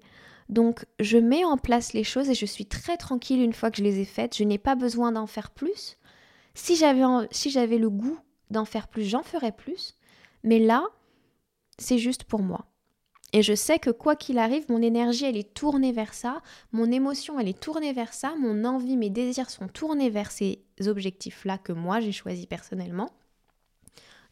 Donc 0.50 0.86
je 1.00 1.18
mets 1.18 1.44
en 1.44 1.58
place 1.58 1.94
les 1.94 2.04
choses 2.04 2.30
et 2.30 2.36
je 2.36 2.46
suis 2.46 2.66
très 2.66 2.98
tranquille 2.98 3.42
une 3.42 3.54
fois 3.54 3.72
que 3.72 3.78
je 3.78 3.84
les 3.84 4.00
ai 4.00 4.06
faites. 4.06 4.38
Je 4.38 4.44
n'ai 4.44 4.58
pas 4.58 4.76
besoin 4.76 5.12
d'en 5.12 5.28
faire 5.28 5.52
plus. 5.52 5.98
Si 6.54 6.76
j'avais 6.76 7.04
si 7.32 7.52
le 7.52 7.90
goût 7.90 8.18
d'en 8.50 8.66
faire 8.66 8.88
plus, 8.88 9.04
j'en 9.04 9.24
ferais 9.24 9.52
plus. 9.52 9.96
Mais 10.44 10.60
là, 10.60 10.84
c'est 11.78 11.98
juste 11.98 12.24
pour 12.24 12.42
moi. 12.42 12.66
Et 13.34 13.44
je 13.44 13.54
sais 13.54 13.78
que 13.78 13.90
quoi 13.90 14.16
qu'il 14.16 14.38
arrive, 14.38 14.66
mon 14.70 14.82
énergie, 14.82 15.26
elle 15.26 15.36
est 15.36 15.54
tournée 15.54 15.92
vers 15.92 16.14
ça, 16.14 16.42
mon 16.72 16.90
émotion, 16.92 17.40
elle 17.40 17.50
est 17.50 17.60
tournée 17.60 17.92
vers 17.92 18.14
ça, 18.14 18.34
mon 18.40 18.64
envie, 18.64 18.96
mes 18.96 19.10
désirs 19.10 19.50
sont 19.50 19.68
tournés 19.68 20.10
vers 20.10 20.32
ces 20.32 20.64
objectifs-là 20.86 21.58
que 21.58 21.74
moi 21.74 22.00
j'ai 22.00 22.14
choisi 22.14 22.48
personnellement. 22.48 23.10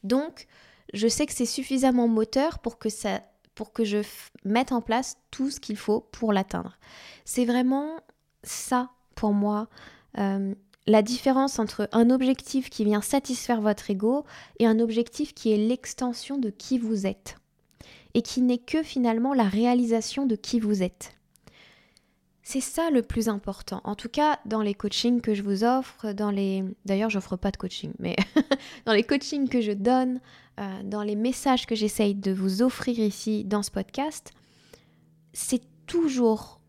Donc, 0.03 0.47
je 0.93 1.07
sais 1.07 1.25
que 1.25 1.33
c'est 1.33 1.45
suffisamment 1.45 2.07
moteur 2.07 2.59
pour 2.59 2.79
que 2.79 2.89
ça 2.89 3.21
pour 3.55 3.73
que 3.73 3.83
je 3.83 3.99
mette 4.43 4.71
en 4.71 4.81
place 4.81 5.17
tout 5.31 5.49
ce 5.49 5.59
qu'il 5.59 5.77
faut 5.77 6.01
pour 6.11 6.33
l'atteindre. 6.33 6.77
C'est 7.23 7.45
vraiment 7.45 7.99
ça 8.43 8.91
pour 9.15 9.33
moi 9.33 9.67
euh, 10.17 10.53
la 10.87 11.01
différence 11.01 11.57
entre 11.57 11.89
un 11.93 12.09
objectif 12.09 12.69
qui 12.69 12.85
vient 12.85 13.01
satisfaire 13.01 13.61
votre 13.61 13.89
ego 13.89 14.23
et 14.59 14.67
un 14.67 14.79
objectif 14.79 15.33
qui 15.33 15.51
est 15.51 15.57
l'extension 15.57 16.37
de 16.37 16.49
qui 16.49 16.77
vous 16.77 17.07
êtes 17.07 17.37
et 18.13 18.21
qui 18.21 18.41
n'est 18.41 18.59
que 18.59 18.83
finalement 18.83 19.33
la 19.33 19.43
réalisation 19.43 20.25
de 20.25 20.35
qui 20.35 20.59
vous 20.59 20.83
êtes. 20.83 21.15
C'est 22.47 22.61
ça 22.61 22.91
le 22.91 23.01
plus 23.01 23.27
important. 23.27 23.81
En 23.85 23.95
tout 23.95 24.07
cas, 24.07 24.37
dans 24.45 24.61
les 24.61 24.75
coachings 24.75 25.19
que 25.19 25.33
je 25.33 25.41
vous 25.41 25.63
offre, 25.63 26.13
dans 26.13 26.29
les 26.29 26.63
d'ailleurs, 26.85 27.09
j'offre 27.09 27.37
pas 27.37 27.49
de 27.49 27.57
coaching, 27.57 27.91
mais 27.97 28.15
dans 28.85 28.93
les 28.93 29.01
coachings 29.01 29.49
que 29.49 29.61
je 29.61 29.71
donne, 29.71 30.21
euh, 30.59 30.83
dans 30.83 31.01
les 31.01 31.15
messages 31.15 31.65
que 31.65 31.73
j'essaye 31.73 32.13
de 32.13 32.31
vous 32.31 32.61
offrir 32.61 32.99
ici 32.99 33.45
dans 33.45 33.63
ce 33.63 33.71
podcast, 33.71 34.31
c'est 35.33 35.63
toujours 35.87 36.61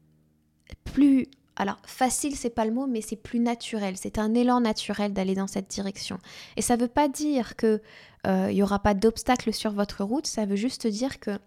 plus 0.84 1.26
alors 1.56 1.76
facile, 1.84 2.34
c'est 2.36 2.50
pas 2.50 2.64
le 2.64 2.72
mot, 2.72 2.86
mais 2.86 3.02
c'est 3.02 3.16
plus 3.16 3.40
naturel. 3.40 3.98
C'est 3.98 4.18
un 4.18 4.32
élan 4.32 4.60
naturel 4.60 5.12
d'aller 5.12 5.34
dans 5.34 5.46
cette 5.46 5.68
direction. 5.68 6.18
Et 6.56 6.62
ça 6.62 6.76
veut 6.76 6.88
pas 6.88 7.08
dire 7.08 7.54
que 7.54 7.82
il 8.24 8.30
euh, 8.30 8.50
n'y 8.50 8.62
aura 8.62 8.78
pas 8.78 8.94
d'obstacles 8.94 9.52
sur 9.52 9.72
votre 9.72 10.04
route, 10.04 10.26
ça 10.26 10.46
veut 10.46 10.56
juste 10.56 10.86
dire 10.86 11.20
que 11.20 11.38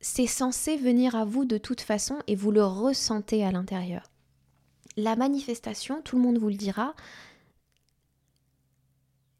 c'est 0.00 0.26
censé 0.26 0.76
venir 0.76 1.14
à 1.16 1.24
vous 1.24 1.44
de 1.44 1.58
toute 1.58 1.80
façon 1.80 2.18
et 2.26 2.36
vous 2.36 2.50
le 2.50 2.64
ressentez 2.64 3.44
à 3.44 3.50
l'intérieur. 3.50 4.10
La 4.96 5.16
manifestation, 5.16 6.00
tout 6.02 6.16
le 6.16 6.22
monde 6.22 6.38
vous 6.38 6.48
le 6.48 6.54
dira, 6.54 6.94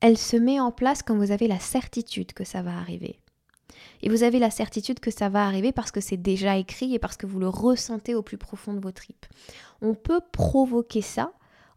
elle 0.01 0.19
se 0.19 0.37
met 0.37 0.61
en 0.61 0.73
place 0.73 1.03
quand 1.03 1.17
vous 1.17 1.31
avez 1.31 1.49
la 1.49 1.59
certitude 1.59 2.33
que 2.33 2.45
ça 2.45 2.63
va 2.63 2.77
arriver. 2.77 3.21
Et 4.03 4.11
vous 4.11 4.23
avez 4.23 4.39
la 4.39 4.51
certitude 4.51 5.01
que 5.01 5.11
ça 5.11 5.29
va 5.29 5.47
arriver 5.47 5.73
parce 5.73 5.91
que 5.91 6.01
c'est 6.01 6.17
déjà 6.17 6.57
écrit 6.57 6.95
et 6.95 6.99
parce 6.99 7.17
que 7.17 7.27
vous 7.27 7.39
le 7.39 7.49
ressentez 7.49 8.15
au 8.15 8.23
plus 8.23 8.39
profond 8.39 8.75
de 8.75 8.81
vos 8.81 8.93
tripes. 8.93 9.27
On 9.81 9.95
peut 9.95 10.21
provoquer 10.33 11.03
ça 11.03 11.33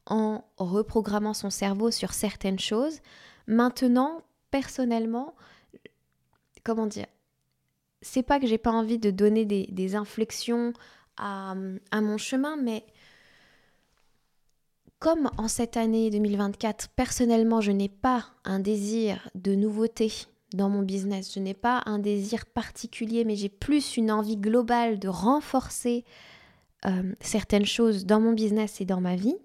en 0.06 0.44
reprogrammant 0.58 1.34
son 1.34 1.50
cerveau 1.50 1.92
sur 1.92 2.14
certaines 2.14 2.60
choses. 2.60 3.00
Maintenant, 3.48 4.22
personnellement, 4.52 5.36
comment 6.64 6.88
dire 6.88 7.06
C'est 8.02 8.24
pas 8.24 8.40
que 8.40 8.48
j'ai 8.48 8.58
pas 8.58 8.72
envie 8.72 9.00
de 9.00 9.12
donner 9.12 9.46
des, 9.46 9.96
inflexions 9.96 10.74
à, 11.18 11.56
à 11.92 12.02
mon 12.02 12.18
chemin, 12.18 12.56
mais 12.56 12.86
comme 15.00 15.30
en 15.38 15.48
cette 15.48 15.78
année 15.78 16.10
2024, 16.10 16.90
personnellement, 16.90 17.62
je 17.62 17.72
n'ai 17.72 17.90
pas 17.90 18.28
un 18.44 18.60
désir 18.60 19.30
de 19.36 19.56
nouveauté 19.56 20.12
dans 20.54 20.70
mon 20.70 20.82
business, 20.82 21.34
je 21.34 21.40
n'ai 21.40 21.54
pas 21.54 21.84
un 21.86 22.00
désir 22.00 22.46
particulier, 22.46 23.24
mais 23.24 23.36
j'ai 23.36 23.50
plus 23.50 23.98
une 23.98 24.12
envie 24.12 24.38
globale 24.38 25.00
de 25.00 25.08
renforcer 25.08 26.04
euh, 26.86 27.14
certaines 27.20 27.66
choses 27.66 28.06
dans 28.06 28.20
mon 28.20 28.34
business 28.34 28.82
et 28.82 28.86
dans 28.86 29.02
ma 29.02 29.16
vie, 29.16 29.36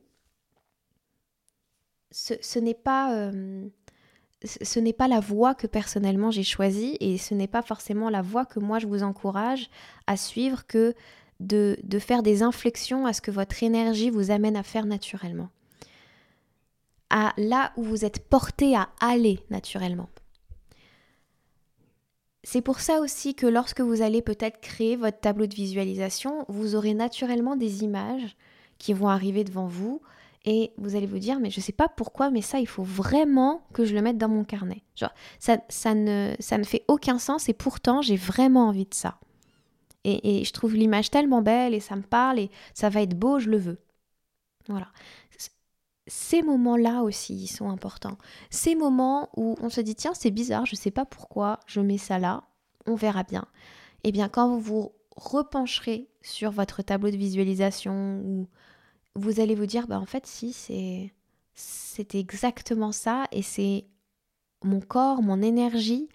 ce 2.10 2.58
n'est 2.60 2.74
pas 2.74 3.12
euh, 3.16 3.68
ce 4.44 4.78
n'est 4.78 4.92
pas 4.92 5.08
la 5.08 5.20
voie 5.20 5.54
que 5.54 5.66
personnellement 5.66 6.30
j'ai 6.30 6.42
choisie 6.42 6.96
et 7.00 7.18
ce 7.18 7.34
n'est 7.34 7.48
pas 7.48 7.62
forcément 7.62 8.10
la 8.10 8.22
voie 8.22 8.44
que 8.44 8.60
moi 8.60 8.78
je 8.78 8.86
vous 8.86 9.02
encourage 9.02 9.70
à 10.06 10.16
suivre 10.16 10.66
que 10.66 10.94
de, 11.40 11.76
faire 11.98 12.22
des 12.22 12.42
inflexions 12.42 13.06
à 13.06 13.12
ce 13.12 13.20
que 13.20 13.30
votre 13.30 13.62
énergie 13.62 14.10
vous 14.10 14.30
amène 14.30 14.56
à 14.56 14.62
faire 14.62 14.86
naturellement. 14.86 15.48
À 17.10 17.32
là 17.36 17.72
où 17.76 17.82
vous 17.82 18.04
êtes 18.04 18.28
porté 18.28 18.76
à 18.76 18.88
aller 19.00 19.40
naturellement. 19.50 20.08
C'est 22.42 22.60
pour 22.60 22.80
ça 22.80 23.00
aussi 23.00 23.34
que 23.34 23.46
lorsque 23.46 23.80
vous 23.80 24.02
allez 24.02 24.20
peut-être 24.20 24.60
créer 24.60 24.96
votre 24.96 25.20
tableau 25.20 25.46
de 25.46 25.54
visualisation, 25.54 26.44
vous 26.48 26.74
aurez 26.74 26.92
naturellement 26.92 27.56
des 27.56 27.82
images 27.82 28.36
qui 28.78 28.92
vont 28.92 29.08
arriver 29.08 29.44
devant 29.44 29.66
vous 29.66 30.02
et 30.44 30.72
vous 30.76 30.96
allez 30.96 31.06
vous 31.06 31.18
dire 31.18 31.40
mais 31.40 31.50
je 31.50 31.60
sais 31.60 31.72
pas 31.72 31.88
pourquoi 31.88 32.30
mais 32.30 32.42
ça 32.42 32.60
il 32.60 32.66
faut 32.66 32.82
vraiment 32.82 33.66
que 33.72 33.84
je 33.84 33.94
le 33.94 34.02
mette 34.02 34.18
dans 34.18 34.28
mon 34.28 34.44
carnet. 34.44 34.82
Genre 34.96 35.12
ça, 35.38 35.58
ça, 35.68 35.94
ne, 35.94 36.34
ça 36.38 36.58
ne 36.58 36.64
fait 36.64 36.84
aucun 36.88 37.18
sens 37.18 37.48
et 37.48 37.54
pourtant 37.54 38.02
j'ai 38.02 38.16
vraiment 38.16 38.68
envie 38.68 38.86
de 38.86 38.94
ça. 38.94 39.18
Et, 40.04 40.40
et 40.40 40.44
je 40.44 40.52
trouve 40.52 40.74
l'image 40.74 41.10
tellement 41.10 41.40
belle 41.40 41.74
et 41.74 41.80
ça 41.80 41.96
me 41.96 42.02
parle 42.02 42.38
et 42.38 42.50
ça 42.74 42.90
va 42.90 43.02
être 43.02 43.18
beau, 43.18 43.38
je 43.38 43.48
le 43.48 43.56
veux. 43.56 43.78
Voilà. 44.68 44.88
Ces 46.06 46.42
moments-là 46.42 47.02
aussi, 47.02 47.34
ils 47.34 47.48
sont 47.48 47.70
importants. 47.70 48.18
Ces 48.50 48.74
moments 48.74 49.30
où 49.36 49.56
on 49.62 49.70
se 49.70 49.80
dit 49.80 49.94
tiens, 49.94 50.12
c'est 50.12 50.30
bizarre, 50.30 50.66
je 50.66 50.76
sais 50.76 50.90
pas 50.90 51.06
pourquoi 51.06 51.60
je 51.66 51.80
mets 51.80 51.98
ça 51.98 52.18
là, 52.18 52.44
on 52.86 52.94
verra 52.94 53.22
bien. 53.22 53.46
Eh 54.04 54.12
bien, 54.12 54.28
quand 54.28 54.48
vous 54.48 54.60
vous 54.60 54.92
repencherez 55.16 56.08
sur 56.20 56.50
votre 56.50 56.82
tableau 56.82 57.10
de 57.10 57.16
visualisation 57.16 58.20
ou 58.24 58.48
vous 59.16 59.40
allez 59.40 59.54
vous 59.54 59.66
dire, 59.66 59.86
bah 59.86 59.98
en 59.98 60.06
fait, 60.06 60.26
si, 60.26 60.52
c'est, 60.52 62.14
exactement 62.14 62.92
ça, 62.92 63.26
et 63.30 63.42
c'est 63.42 63.86
mon 64.62 64.80
corps, 64.80 65.22
mon 65.22 65.42
énergie, 65.42 66.08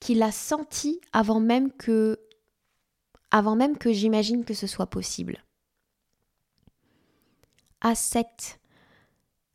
qui 0.00 0.14
l'a 0.14 0.32
senti 0.32 1.00
avant 1.12 1.40
même 1.40 1.70
que, 1.72 2.18
avant 3.30 3.56
même 3.56 3.78
que 3.78 3.92
j'imagine 3.92 4.44
que 4.44 4.54
ce 4.54 4.66
soit 4.66 4.88
possible. 4.88 5.44
À 7.80 7.94
cette, 7.94 8.60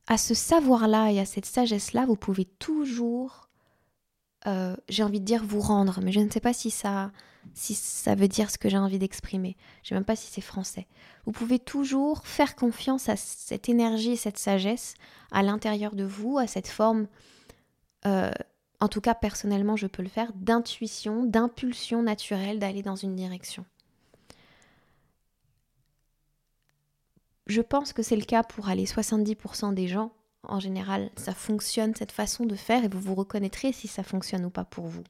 à 0.07 0.17
ce 0.17 0.33
savoir-là 0.33 1.11
et 1.11 1.19
à 1.19 1.25
cette 1.25 1.45
sagesse-là, 1.45 2.05
vous 2.05 2.15
pouvez 2.15 2.45
toujours, 2.45 3.49
euh, 4.47 4.75
j'ai 4.89 5.03
envie 5.03 5.19
de 5.19 5.25
dire 5.25 5.45
vous 5.45 5.59
rendre, 5.59 5.99
mais 6.01 6.11
je 6.11 6.19
ne 6.19 6.29
sais 6.29 6.39
pas 6.39 6.53
si 6.53 6.71
ça, 6.71 7.11
si 7.53 7.73
ça 7.73 8.15
veut 8.15 8.27
dire 8.27 8.49
ce 8.49 8.57
que 8.57 8.69
j'ai 8.69 8.77
envie 8.77 8.99
d'exprimer. 8.99 9.55
Je 9.83 9.89
sais 9.89 9.95
même 9.95 10.05
pas 10.05 10.15
si 10.15 10.31
c'est 10.31 10.41
français. 10.41 10.87
Vous 11.25 11.31
pouvez 11.31 11.59
toujours 11.59 12.25
faire 12.25 12.55
confiance 12.55 13.09
à 13.09 13.15
cette 13.15 13.69
énergie 13.69 14.11
et 14.11 14.15
cette 14.17 14.37
sagesse 14.37 14.93
à 15.31 15.43
l'intérieur 15.43 15.95
de 15.95 16.03
vous, 16.03 16.37
à 16.37 16.47
cette 16.47 16.67
forme, 16.67 17.07
euh, 18.05 18.31
en 18.79 18.87
tout 18.87 19.01
cas 19.01 19.15
personnellement 19.15 19.75
je 19.75 19.87
peux 19.87 20.03
le 20.03 20.09
faire, 20.09 20.31
d'intuition, 20.33 21.23
d'impulsion 21.23 22.03
naturelle 22.03 22.59
d'aller 22.59 22.83
dans 22.83 22.95
une 22.95 23.15
direction. 23.15 23.65
Je 27.47 27.61
pense 27.61 27.93
que 27.93 28.03
c'est 28.03 28.17
le 28.17 28.25
cas 28.25 28.43
pour 28.43 28.67
aller 28.67 28.85
70% 28.85 29.73
des 29.73 29.87
gens. 29.87 30.11
En 30.43 30.59
général, 30.59 31.09
ça 31.15 31.33
fonctionne 31.33 31.95
cette 31.95 32.11
façon 32.11 32.45
de 32.45 32.55
faire 32.55 32.83
et 32.83 32.89
vous 32.89 32.99
vous 32.99 33.15
reconnaîtrez 33.15 33.71
si 33.71 33.87
ça 33.87 34.03
fonctionne 34.03 34.45
ou 34.45 34.49
pas 34.49 34.65
pour 34.65 34.87
vous. 34.87 35.03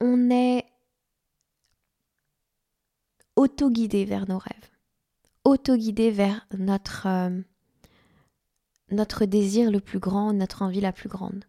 On 0.00 0.30
est 0.30 0.64
auto-guidé 3.36 4.04
vers 4.04 4.28
nos 4.28 4.38
rêves, 4.38 4.70
auto-guidé 5.44 6.10
vers 6.10 6.46
notre, 6.56 7.06
euh, 7.06 7.40
notre 8.90 9.24
désir 9.24 9.70
le 9.70 9.80
plus 9.80 9.98
grand, 9.98 10.32
notre 10.32 10.62
envie 10.62 10.80
la 10.80 10.92
plus 10.92 11.08
grande. 11.08 11.44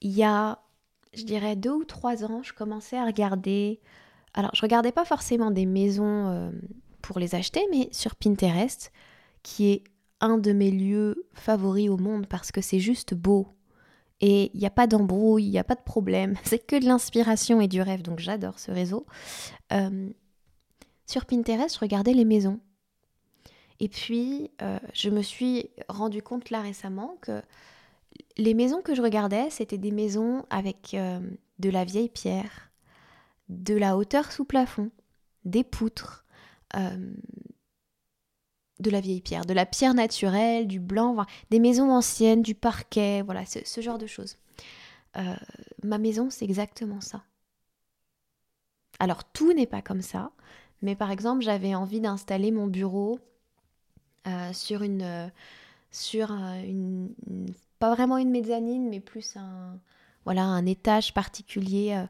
Il 0.00 0.12
y 0.12 0.22
a, 0.22 0.60
je 1.14 1.24
dirais, 1.24 1.56
deux 1.56 1.72
ou 1.72 1.84
trois 1.84 2.24
ans, 2.24 2.42
je 2.42 2.52
commençais 2.52 2.98
à 2.98 3.06
regarder. 3.06 3.80
Alors, 4.34 4.54
je 4.54 4.62
regardais 4.62 4.92
pas 4.92 5.04
forcément 5.04 5.50
des 5.50 5.66
maisons 5.66 6.28
euh, 6.28 6.50
pour 7.02 7.18
les 7.18 7.34
acheter, 7.34 7.66
mais 7.70 7.88
sur 7.92 8.14
Pinterest, 8.14 8.92
qui 9.42 9.70
est 9.70 9.84
un 10.20 10.38
de 10.38 10.52
mes 10.52 10.70
lieux 10.70 11.26
favoris 11.34 11.88
au 11.88 11.96
monde 11.96 12.26
parce 12.26 12.52
que 12.52 12.60
c'est 12.60 12.80
juste 12.80 13.14
beau. 13.14 13.55
Et 14.20 14.50
il 14.54 14.60
n'y 14.60 14.66
a 14.66 14.70
pas 14.70 14.86
d'embrouille, 14.86 15.44
il 15.44 15.50
n'y 15.50 15.58
a 15.58 15.64
pas 15.64 15.74
de 15.74 15.82
problème, 15.82 16.34
c'est 16.44 16.64
que 16.64 16.76
de 16.76 16.86
l'inspiration 16.86 17.60
et 17.60 17.68
du 17.68 17.80
rêve, 17.82 18.02
donc 18.02 18.18
j'adore 18.18 18.58
ce 18.58 18.70
réseau. 18.70 19.06
Euh, 19.72 20.10
sur 21.06 21.24
Pinterest, 21.26 21.74
je 21.74 21.80
regardais 21.80 22.14
les 22.14 22.24
maisons. 22.24 22.58
Et 23.78 23.88
puis, 23.88 24.50
euh, 24.62 24.78
je 24.94 25.10
me 25.10 25.20
suis 25.22 25.70
rendu 25.88 26.22
compte 26.22 26.50
là 26.50 26.62
récemment 26.62 27.16
que 27.20 27.42
les 28.38 28.54
maisons 28.54 28.80
que 28.80 28.94
je 28.94 29.02
regardais, 29.02 29.50
c'était 29.50 29.78
des 29.78 29.90
maisons 29.90 30.46
avec 30.48 30.94
euh, 30.94 31.20
de 31.58 31.70
la 31.70 31.84
vieille 31.84 32.08
pierre, 32.08 32.70
de 33.50 33.74
la 33.74 33.96
hauteur 33.96 34.32
sous 34.32 34.44
plafond, 34.44 34.90
des 35.44 35.62
poutres, 35.62 36.24
de 38.80 38.90
la 38.90 39.00
vieille 39.00 39.20
pierre, 39.20 39.44
de 39.44 39.54
la 39.54 39.66
pierre 39.66 39.94
naturelle, 39.94 40.66
du 40.66 40.80
blanc, 40.80 41.24
des 41.50 41.58
maisons 41.58 41.90
anciennes, 41.90 42.42
du 42.42 42.54
parquet, 42.54 43.22
voilà, 43.22 43.44
ce, 43.46 43.80
genre 43.80 43.98
de 43.98 44.06
choses. 44.06 44.36
Euh, 45.16 45.34
ma 45.82 45.98
maison, 45.98 46.28
c'est 46.30 46.44
exactement 46.44 47.00
ça. 47.00 47.22
Alors 48.98 49.24
tout 49.24 49.52
n'est 49.52 49.66
pas 49.66 49.82
comme 49.82 50.02
ça, 50.02 50.30
mais 50.82 50.94
par 50.94 51.10
exemple, 51.10 51.42
j'avais 51.42 51.74
envie 51.74 52.00
d'installer 52.00 52.50
mon 52.50 52.66
bureau 52.66 53.18
euh, 54.26 54.52
sur 54.52 54.82
une, 54.82 55.02
euh, 55.02 55.28
sur 55.90 56.30
une, 56.30 57.14
pas 57.78 57.94
vraiment 57.94 58.18
une 58.18 58.30
mezzanine, 58.30 58.88
mais 58.88 59.00
plus 59.00 59.36
un, 59.36 59.78
voilà, 60.24 60.42
un 60.42 60.66
étage 60.66 61.14
particulier 61.14 62.04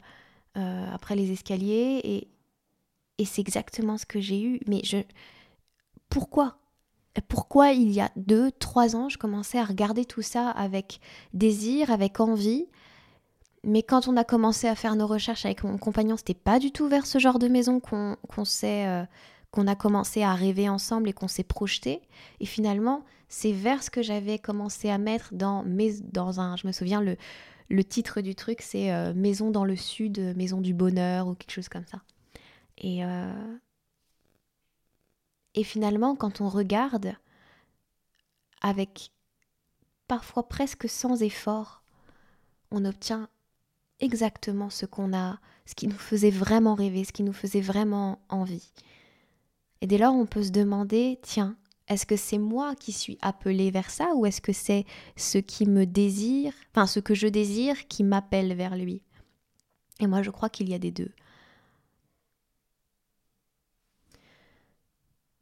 après 0.54 1.16
les 1.16 1.32
escaliers, 1.32 2.00
et, 2.02 2.28
et 3.18 3.24
c'est 3.26 3.42
exactement 3.42 3.98
ce 3.98 4.06
que 4.06 4.20
j'ai 4.20 4.42
eu. 4.42 4.58
Mais 4.66 4.80
je, 4.84 4.96
pourquoi? 6.08 6.58
Pourquoi 7.28 7.72
il 7.72 7.90
y 7.90 8.00
a 8.00 8.10
deux, 8.16 8.52
trois 8.52 8.94
ans, 8.94 9.08
je 9.08 9.18
commençais 9.18 9.58
à 9.58 9.64
regarder 9.64 10.04
tout 10.04 10.22
ça 10.22 10.50
avec 10.50 11.00
désir, 11.32 11.90
avec 11.90 12.20
envie? 12.20 12.66
Mais 13.64 13.82
quand 13.82 14.06
on 14.06 14.16
a 14.16 14.24
commencé 14.24 14.68
à 14.68 14.74
faire 14.74 14.94
nos 14.96 15.06
recherches 15.06 15.44
avec 15.44 15.64
mon 15.64 15.78
compagnon, 15.78 16.16
c'était 16.16 16.34
pas 16.34 16.58
du 16.58 16.70
tout 16.70 16.88
vers 16.88 17.06
ce 17.06 17.18
genre 17.18 17.38
de 17.38 17.48
maison 17.48 17.80
qu'on 17.80 18.16
euh, 18.64 19.04
qu'on 19.50 19.66
a 19.66 19.74
commencé 19.74 20.22
à 20.22 20.34
rêver 20.34 20.68
ensemble 20.68 21.08
et 21.08 21.12
qu'on 21.12 21.28
s'est 21.28 21.42
projeté. 21.42 22.02
Et 22.40 22.46
finalement, 22.46 23.04
c'est 23.28 23.52
vers 23.52 23.82
ce 23.82 23.90
que 23.90 24.02
j'avais 24.02 24.38
commencé 24.38 24.90
à 24.90 24.98
mettre 24.98 25.34
dans, 25.34 25.64
dans 26.12 26.40
un. 26.40 26.56
Je 26.56 26.66
me 26.66 26.72
souviens, 26.72 27.00
le, 27.00 27.16
le 27.70 27.82
titre 27.82 28.20
du 28.20 28.34
truc, 28.34 28.60
c'est 28.60 28.92
euh, 28.92 29.14
Maison 29.14 29.50
dans 29.50 29.64
le 29.64 29.76
Sud, 29.76 30.34
Maison 30.36 30.60
du 30.60 30.74
Bonheur 30.74 31.26
ou 31.26 31.34
quelque 31.34 31.52
chose 31.52 31.68
comme 31.68 31.86
ça. 31.86 32.02
Et, 32.78 33.04
euh, 33.04 33.32
et 35.56 35.64
finalement, 35.64 36.14
quand 36.14 36.40
on 36.40 36.48
regarde 36.48 37.14
avec 38.60 39.10
parfois 40.06 40.46
presque 40.48 40.88
sans 40.88 41.22
effort, 41.22 41.82
on 42.70 42.84
obtient 42.84 43.28
exactement 44.00 44.70
ce 44.70 44.84
qu'on 44.84 45.16
a, 45.16 45.38
ce 45.64 45.74
qui 45.74 45.88
nous 45.88 45.98
faisait 45.98 46.30
vraiment 46.30 46.74
rêver, 46.74 47.04
ce 47.04 47.12
qui 47.12 47.22
nous 47.22 47.32
faisait 47.32 47.62
vraiment 47.62 48.20
envie. 48.28 48.70
Et 49.80 49.86
dès 49.86 49.98
lors, 49.98 50.14
on 50.14 50.26
peut 50.26 50.42
se 50.42 50.50
demander, 50.50 51.18
tiens, 51.22 51.56
est-ce 51.88 52.04
que 52.04 52.16
c'est 52.16 52.38
moi 52.38 52.74
qui 52.74 52.92
suis 52.92 53.16
appelée 53.22 53.70
vers 53.70 53.90
ça 53.90 54.14
ou 54.14 54.26
est-ce 54.26 54.40
que 54.40 54.52
c'est 54.52 54.84
ce 55.16 55.38
qui 55.38 55.66
me 55.66 55.86
désire, 55.86 56.52
enfin 56.70 56.86
ce 56.86 57.00
que 57.00 57.14
je 57.14 57.28
désire 57.28 57.88
qui 57.88 58.04
m'appelle 58.04 58.54
vers 58.54 58.76
lui? 58.76 59.02
Et 60.00 60.06
moi, 60.06 60.22
je 60.22 60.30
crois 60.30 60.50
qu'il 60.50 60.68
y 60.68 60.74
a 60.74 60.78
des 60.78 60.90
deux. 60.90 61.12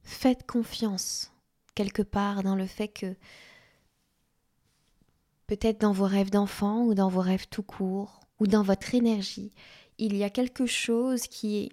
Faites 0.05 0.47
confiance 0.47 1.33
quelque 1.75 2.03
part 2.03 2.43
dans 2.43 2.55
le 2.55 2.67
fait 2.67 2.89
que 2.89 3.17
peut-être 5.47 5.81
dans 5.81 5.93
vos 5.93 6.07
rêves 6.07 6.31
d'enfant 6.31 6.85
ou 6.85 6.95
dans 6.95 7.09
vos 7.09 7.21
rêves 7.21 7.49
tout 7.49 7.63
court 7.63 8.21
ou 8.39 8.47
dans 8.47 8.63
votre 8.63 8.95
énergie, 8.95 9.53
il 9.99 10.17
y 10.17 10.25
a 10.25 10.31
quelque 10.31 10.67
chose 10.67 11.27
qui 11.27 11.59
est 11.59 11.69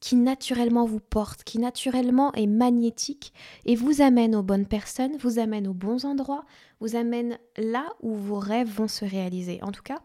qui 0.00 0.16
naturellement 0.16 0.84
vous 0.84 0.98
porte, 0.98 1.44
qui 1.44 1.60
naturellement 1.60 2.32
est 2.32 2.48
magnétique 2.48 3.32
et 3.66 3.76
vous 3.76 4.02
amène 4.02 4.34
aux 4.34 4.42
bonnes 4.42 4.66
personnes, 4.66 5.16
vous 5.18 5.38
amène 5.38 5.68
aux 5.68 5.74
bons 5.74 6.04
endroits, 6.04 6.44
vous 6.80 6.96
amène 6.96 7.38
là 7.56 7.88
où 8.02 8.16
vos 8.16 8.40
rêves 8.40 8.68
vont 8.68 8.88
se 8.88 9.04
réaliser. 9.04 9.62
En 9.62 9.70
tout 9.70 9.84
cas, 9.84 10.02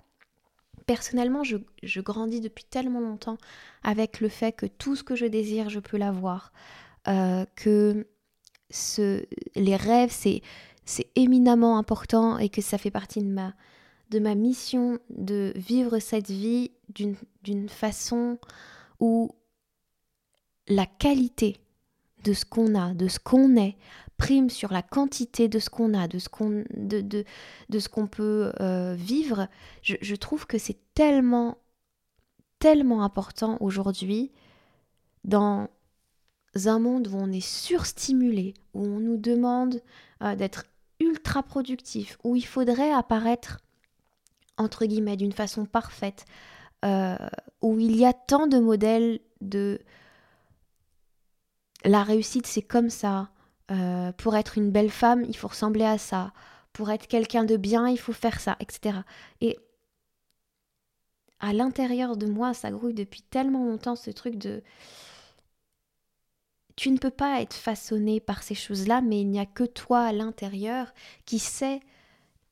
personnellement, 0.87 1.43
je, 1.43 2.01
grandis 2.01 2.41
depuis 2.41 2.63
tellement 2.63 3.01
longtemps 3.01 3.37
avec 3.83 4.19
le 4.19 4.29
fait 4.29 4.53
que 4.53 4.65
tout 4.65 4.95
ce 4.95 5.03
que 5.03 5.15
je 5.15 5.27
désire, 5.27 5.69
je 5.69 5.79
peux 5.79 5.97
l'avoir. 5.97 6.51
Euh, 7.07 7.45
que 7.55 8.07
les 9.55 9.75
rêves, 9.75 10.11
c'est, 10.11 10.41
éminemment 11.15 11.77
important 11.77 12.37
et 12.37 12.49
que 12.49 12.61
ça 12.61 12.77
fait 12.77 12.91
partie 12.91 13.21
de 13.21 14.19
ma, 14.19 14.35
mission 14.35 14.99
de 15.09 15.53
vivre 15.55 15.99
cette 15.99 16.29
vie 16.29 16.71
d'une 16.93 17.69
façon 17.69 18.39
où 18.99 19.29
la 20.67 20.85
qualité 20.85 21.57
de 22.23 22.33
ce 22.33 22.45
qu'on 22.45 22.75
a, 22.75 22.93
de 22.93 23.07
ce 23.07 23.19
qu'on 23.19 23.55
est, 23.57 23.75
prime 24.17 24.49
sur 24.49 24.71
la 24.71 24.81
quantité 24.81 25.47
de 25.47 25.59
ce 25.59 25.69
qu'on 25.69 25.93
a, 25.93 26.07
de 26.07 26.19
ce 26.19 26.27
qu'on, 26.27 26.63
de, 26.73 27.01
de, 27.01 27.23
de 27.69 28.05
peut 28.07 28.51
euh, 28.59 28.95
vivre, 28.95 29.47
je, 29.81 30.15
trouve 30.15 30.45
que 30.47 30.57
c'est 30.57 30.77
tellement, 30.93 31.57
tellement 32.59 33.03
important 33.03 33.57
aujourd'hui 33.61 34.31
dans 35.23 35.69
un 36.65 36.79
monde 36.79 37.07
où 37.07 37.15
on 37.15 37.31
est 37.31 37.45
surstimulé, 37.45 38.55
où 38.73 38.85
on 38.85 38.99
nous 38.99 39.17
demande 39.17 39.81
euh, 40.23 40.35
d'être 40.35 40.65
ultra 40.99 41.43
productif, 41.43 42.17
où 42.23 42.35
il 42.35 42.45
faudrait 42.45 42.91
apparaître, 42.91 43.59
entre 44.57 44.85
guillemets, 44.85 45.17
d'une 45.17 45.33
façon 45.33 45.65
parfaite, 45.65 46.25
euh, 46.85 47.17
où 47.61 47.79
il 47.79 47.95
y 47.95 48.05
a 48.05 48.13
tant 48.13 48.47
de 48.47 48.57
modèles 48.57 49.19
de 49.41 49.79
la 51.85 52.03
réussite, 52.03 52.47
c'est 52.47 52.63
comme 52.63 52.89
ça. 52.89 53.29
Euh, 53.71 54.11
pour 54.13 54.35
être 54.35 54.57
une 54.57 54.71
belle 54.71 54.91
femme, 54.91 55.25
il 55.27 55.35
faut 55.35 55.47
ressembler 55.47 55.85
à 55.85 55.97
ça. 55.97 56.33
Pour 56.73 56.89
être 56.91 57.07
quelqu'un 57.07 57.43
de 57.43 57.57
bien, 57.57 57.87
il 57.89 57.99
faut 57.99 58.13
faire 58.13 58.39
ça, 58.39 58.55
etc. 58.59 58.99
Et 59.41 59.57
à 61.39 61.53
l'intérieur 61.53 62.17
de 62.17 62.27
moi, 62.27 62.53
ça 62.53 62.71
grouille 62.71 62.93
depuis 62.93 63.21
tellement 63.21 63.65
longtemps 63.65 63.95
ce 63.95 64.11
truc 64.11 64.35
de... 64.35 64.63
Tu 66.75 66.91
ne 66.91 66.97
peux 66.97 67.11
pas 67.11 67.41
être 67.41 67.55
façonné 67.55 68.19
par 68.19 68.43
ces 68.43 68.53
choses-là, 68.53 69.01
mais 69.01 69.21
il 69.21 69.29
n'y 69.29 69.39
a 69.39 69.47
que 69.47 69.63
toi 69.63 70.01
à 70.01 70.13
l'intérieur 70.13 70.93
qui 71.25 71.39
sait 71.39 71.79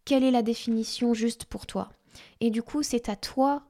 quelle 0.03 0.23
est 0.23 0.31
la 0.31 0.41
définition 0.41 1.13
juste 1.13 1.45
pour 1.45 1.67
toi. 1.67 1.89
Et 2.39 2.49
du 2.49 2.63
coup, 2.63 2.81
c'est 2.81 3.09
à 3.09 3.15
toi 3.15 3.63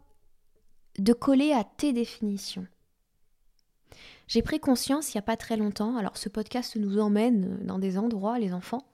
de 0.97 1.13
coller 1.13 1.51
à 1.51 1.63
tes 1.63 1.91
définitions. 1.91 2.67
J'ai 4.27 4.41
pris 4.41 4.59
conscience 4.59 5.13
il 5.13 5.17
n'y 5.17 5.19
a 5.19 5.23
pas 5.23 5.37
très 5.37 5.57
longtemps, 5.57 5.97
alors 5.97 6.17
ce 6.17 6.29
podcast 6.29 6.75
nous 6.75 6.99
emmène 6.99 7.59
dans 7.65 7.77
des 7.77 7.97
endroits, 7.97 8.39
les 8.39 8.53
enfants. 8.53 8.87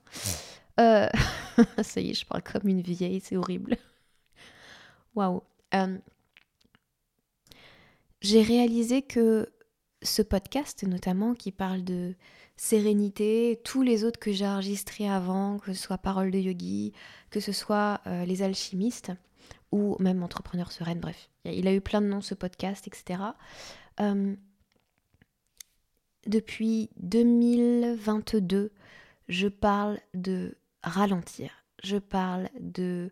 Euh, 0.78 1.08
ça 1.82 2.00
y 2.00 2.10
est, 2.10 2.14
je 2.14 2.26
parle 2.26 2.42
comme 2.42 2.68
une 2.68 2.82
vieille, 2.82 3.20
c'est 3.20 3.36
horrible. 3.36 3.76
Waouh. 5.14 5.42
Euh, 5.74 5.98
j'ai 8.20 8.42
réalisé 8.42 9.02
que 9.02 9.50
ce 10.02 10.20
podcast, 10.20 10.82
notamment, 10.84 11.34
qui 11.34 11.50
parle 11.50 11.82
de 11.82 12.14
sérénité, 12.56 13.60
tous 13.64 13.82
les 13.82 14.04
autres 14.04 14.20
que 14.20 14.32
j'ai 14.32 14.46
enregistrés 14.46 15.08
avant, 15.08 15.58
que 15.58 15.72
ce 15.72 15.80
soit 15.80 15.98
Parole 15.98 16.30
de 16.30 16.38
Yogi, 16.38 16.92
que 17.30 17.40
ce 17.40 17.52
soit 17.52 18.00
euh, 18.06 18.24
Les 18.26 18.42
Alchimistes, 18.42 19.12
ou 19.70 19.96
même 19.98 20.22
Entrepreneur 20.22 20.70
Sereine, 20.70 21.00
bref, 21.00 21.30
il 21.46 21.66
a 21.66 21.72
eu 21.72 21.80
plein 21.80 22.02
de 22.02 22.06
noms 22.06 22.20
ce 22.20 22.34
podcast, 22.34 22.86
etc 22.86 23.20
depuis 26.26 26.90
2022, 26.96 28.72
je 29.28 29.48
parle 29.48 29.98
de 30.14 30.56
ralentir. 30.82 31.50
Je 31.82 31.96
parle 31.96 32.48
de, 32.60 33.10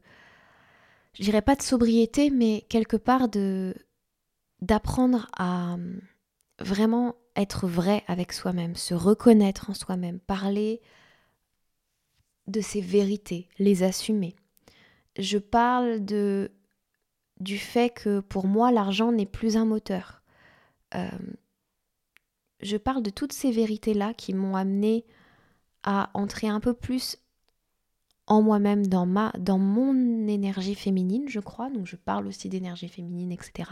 je 1.14 1.22
dirais 1.22 1.42
pas 1.42 1.56
de 1.56 1.62
sobriété, 1.62 2.30
mais 2.30 2.64
quelque 2.68 2.96
part 2.96 3.28
de 3.28 3.74
d'apprendre 4.60 5.30
à 5.38 5.72
hum, 5.74 6.00
vraiment 6.58 7.16
être 7.34 7.66
vrai 7.66 8.04
avec 8.06 8.32
soi-même, 8.32 8.76
se 8.76 8.92
reconnaître 8.92 9.70
en 9.70 9.74
soi-même, 9.74 10.20
parler 10.20 10.82
de 12.46 12.60
ses 12.60 12.82
vérités, 12.82 13.48
les 13.58 13.82
assumer. 13.82 14.36
Je 15.18 15.38
parle 15.38 16.04
de 16.04 16.52
du 17.38 17.56
fait 17.56 17.88
que 17.88 18.20
pour 18.20 18.46
moi 18.46 18.70
l'argent 18.70 19.12
n'est 19.12 19.24
plus 19.26 19.56
un 19.56 19.64
moteur. 19.64 20.22
Euh, 20.94 21.08
je 22.62 22.76
parle 22.76 23.02
de 23.02 23.10
toutes 23.10 23.32
ces 23.32 23.50
vérités-là 23.50 24.14
qui 24.14 24.34
m'ont 24.34 24.56
amené 24.56 25.04
à 25.82 26.10
entrer 26.14 26.48
un 26.48 26.60
peu 26.60 26.74
plus 26.74 27.16
en 28.26 28.42
moi-même, 28.42 28.86
dans, 28.86 29.06
dans 29.38 29.58
mon 29.58 30.28
énergie 30.28 30.76
féminine, 30.76 31.28
je 31.28 31.40
crois. 31.40 31.68
Donc 31.70 31.86
je 31.86 31.96
parle 31.96 32.28
aussi 32.28 32.48
d'énergie 32.48 32.88
féminine, 32.88 33.32
etc. 33.32 33.70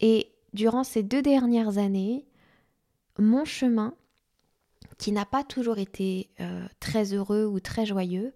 Et 0.00 0.32
durant 0.54 0.82
ces 0.82 1.02
deux 1.02 1.20
dernières 1.20 1.76
années, 1.76 2.26
mon 3.18 3.44
chemin, 3.44 3.94
qui 4.98 5.12
n'a 5.12 5.26
pas 5.26 5.44
toujours 5.44 5.78
été 5.78 6.30
euh, 6.40 6.66
très 6.80 7.12
heureux 7.12 7.44
ou 7.44 7.60
très 7.60 7.84
joyeux, 7.84 8.32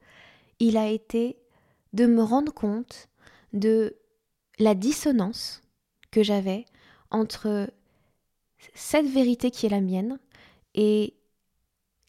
il 0.58 0.76
a 0.76 0.88
été 0.88 1.38
de 1.92 2.06
me 2.06 2.22
rendre 2.22 2.52
compte 2.52 3.08
de 3.52 3.96
la 4.58 4.74
dissonance 4.74 5.62
que 6.10 6.22
j'avais 6.22 6.66
entre 7.10 7.70
cette 8.74 9.06
vérité 9.06 9.50
qui 9.50 9.66
est 9.66 9.70
la 9.70 9.80
mienne 9.80 10.18
et 10.74 11.14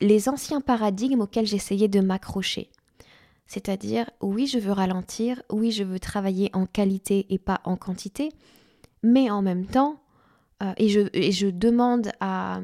les 0.01 0.29
anciens 0.29 0.61
paradigmes 0.61 1.21
auxquels 1.21 1.47
j'essayais 1.47 1.87
de 1.87 1.99
m'accrocher. 1.99 2.69
C'est-à-dire, 3.47 4.09
oui, 4.21 4.45
je 4.45 4.59
veux 4.59 4.73
ralentir, 4.73 5.41
oui, 5.49 5.71
je 5.71 5.83
veux 5.83 5.99
travailler 5.99 6.49
en 6.53 6.65
qualité 6.65 7.25
et 7.29 7.39
pas 7.39 7.61
en 7.63 7.77
quantité, 7.77 8.31
mais 9.03 9.29
en 9.29 9.41
même 9.41 9.65
temps, 9.65 10.01
euh, 10.63 10.73
et, 10.77 10.89
je, 10.89 11.01
je, 11.13 11.47
demande 11.47 12.11
à, 12.19 12.59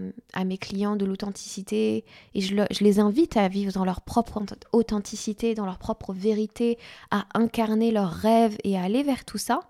mes 0.46 0.58
clients 0.58 0.96
de 0.96 1.06
l'authenticité, 1.06 2.06
et 2.34 2.42
je, 2.42 2.56
je, 2.72 2.84
les 2.84 3.00
invite 3.00 3.38
à 3.38 3.48
vivre 3.48 3.72
dans 3.72 3.86
leur 3.86 4.02
propre 4.02 4.44
authenticité, 4.74 5.54
dans 5.54 5.66
leur 5.66 5.78
propre 5.78 6.12
vérité, 6.12 6.78
à 7.12 7.28
incarner 7.34 7.92
leurs 7.92 8.12
rêves 8.12 8.58
et 8.64 8.78
à 8.78 8.84
aller 8.84 9.04
vers 9.04 9.26
tout 9.26 9.38
ça. 9.38 9.62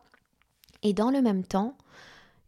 Et 0.82 0.94
dans 0.94 1.12
le 1.12 1.22
même 1.22 1.44
temps, 1.44 1.78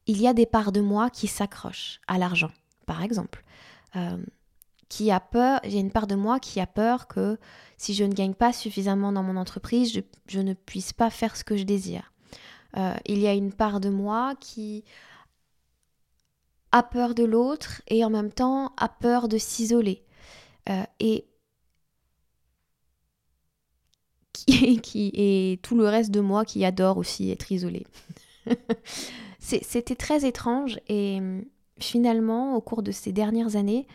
il 0.07 0.21
y 0.21 0.27
a 0.27 0.33
des 0.33 0.45
parts 0.45 0.71
de 0.71 0.81
moi 0.81 1.09
qui 1.09 1.27
s'accrochent 1.27 1.99
à 2.07 2.17
l'argent, 2.17 2.51
par 2.85 3.01
exemple. 3.01 3.43
Euh, 3.95 4.17
qui 4.89 5.09
a 5.09 5.19
peur, 5.19 5.59
il 5.63 5.73
y 5.73 5.77
a 5.77 5.79
une 5.79 5.91
part 5.91 6.07
de 6.07 6.15
moi 6.15 6.39
qui 6.39 6.59
a 6.59 6.67
peur 6.67 7.07
que 7.07 7.39
si 7.77 7.93
je 7.93 8.03
ne 8.03 8.13
gagne 8.13 8.35
pas 8.35 8.53
suffisamment 8.53 9.11
dans 9.11 9.23
mon 9.23 9.35
entreprise, 9.35 9.99
je, 10.27 10.39
ne 10.39 10.53
puisse 10.53 10.93
pas 10.93 11.09
faire 11.09 11.35
ce 11.35 11.43
que 11.43 11.57
je 11.57 11.63
désire. 11.63 12.13
Euh, 12.77 12.93
il 13.05 13.19
y 13.19 13.27
a 13.27 13.33
une 13.33 13.51
part 13.51 13.79
de 13.79 13.89
moi 13.89 14.35
qui 14.39 14.83
a 16.71 16.83
peur 16.83 17.15
de 17.15 17.23
l'autre 17.23 17.81
et 17.87 18.05
en 18.05 18.09
même 18.09 18.31
temps 18.31 18.73
a 18.77 18.89
peur 18.89 19.27
de 19.27 19.37
s'isoler. 19.37 20.05
Euh, 20.69 20.83
et 20.99 21.25
qui, 24.33 25.11
et 25.13 25.59
tout 25.63 25.75
le 25.75 25.87
reste 25.87 26.11
de 26.11 26.19
moi 26.19 26.45
qui 26.45 26.63
adore 26.63 26.97
aussi 26.97 27.31
être 27.31 27.51
isolé. 27.51 27.87
C'était 29.45 29.95
très 29.95 30.25
étrange 30.25 30.79
et 30.87 31.19
finalement, 31.79 32.55
au 32.55 32.61
cours 32.61 32.81
de 32.81 32.91
ces 32.91 33.11
dernières 33.11 33.55
années, 33.55 33.85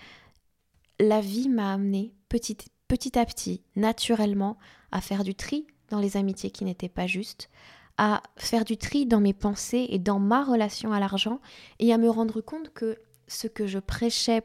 la 1.00 1.20
vie 1.20 1.48
m'a 1.48 1.72
amené 1.72 2.14
petit, 2.28 2.56
petit 2.86 3.18
à 3.18 3.26
petit, 3.26 3.62
naturellement, 3.74 4.58
à 4.92 5.00
faire 5.00 5.24
du 5.24 5.34
tri 5.34 5.66
dans 5.88 5.98
les 5.98 6.16
amitiés 6.16 6.52
qui 6.52 6.64
n'étaient 6.64 6.88
pas 6.88 7.08
justes, 7.08 7.50
à 7.96 8.22
faire 8.36 8.64
du 8.64 8.76
tri 8.76 9.06
dans 9.06 9.20
mes 9.20 9.32
pensées 9.32 9.86
et 9.90 9.98
dans 9.98 10.20
ma 10.20 10.44
relation 10.44 10.92
à 10.92 11.00
l'argent, 11.00 11.40
et 11.80 11.92
à 11.92 11.98
me 11.98 12.08
rendre 12.08 12.40
compte 12.40 12.72
que 12.72 12.98
ce 13.26 13.48
que 13.48 13.66
je 13.66 13.80
prêchais 13.80 14.42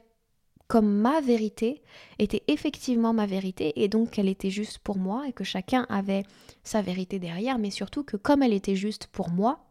comme 0.68 0.90
ma 0.90 1.22
vérité 1.22 1.84
était 2.18 2.42
effectivement 2.48 3.14
ma 3.14 3.28
vérité 3.28 3.84
et 3.84 3.88
donc 3.88 4.10
qu'elle 4.10 4.28
était 4.28 4.50
juste 4.50 4.80
pour 4.80 4.98
moi 4.98 5.28
et 5.28 5.34
que 5.34 5.44
chacun 5.44 5.86
avait 5.90 6.24
sa 6.64 6.82
vérité 6.82 7.20
derrière, 7.20 7.60
mais 7.60 7.70
surtout 7.70 8.04
que 8.04 8.18
comme 8.18 8.42
elle 8.42 8.54
était 8.54 8.76
juste 8.76 9.06
pour 9.06 9.30
moi, 9.30 9.65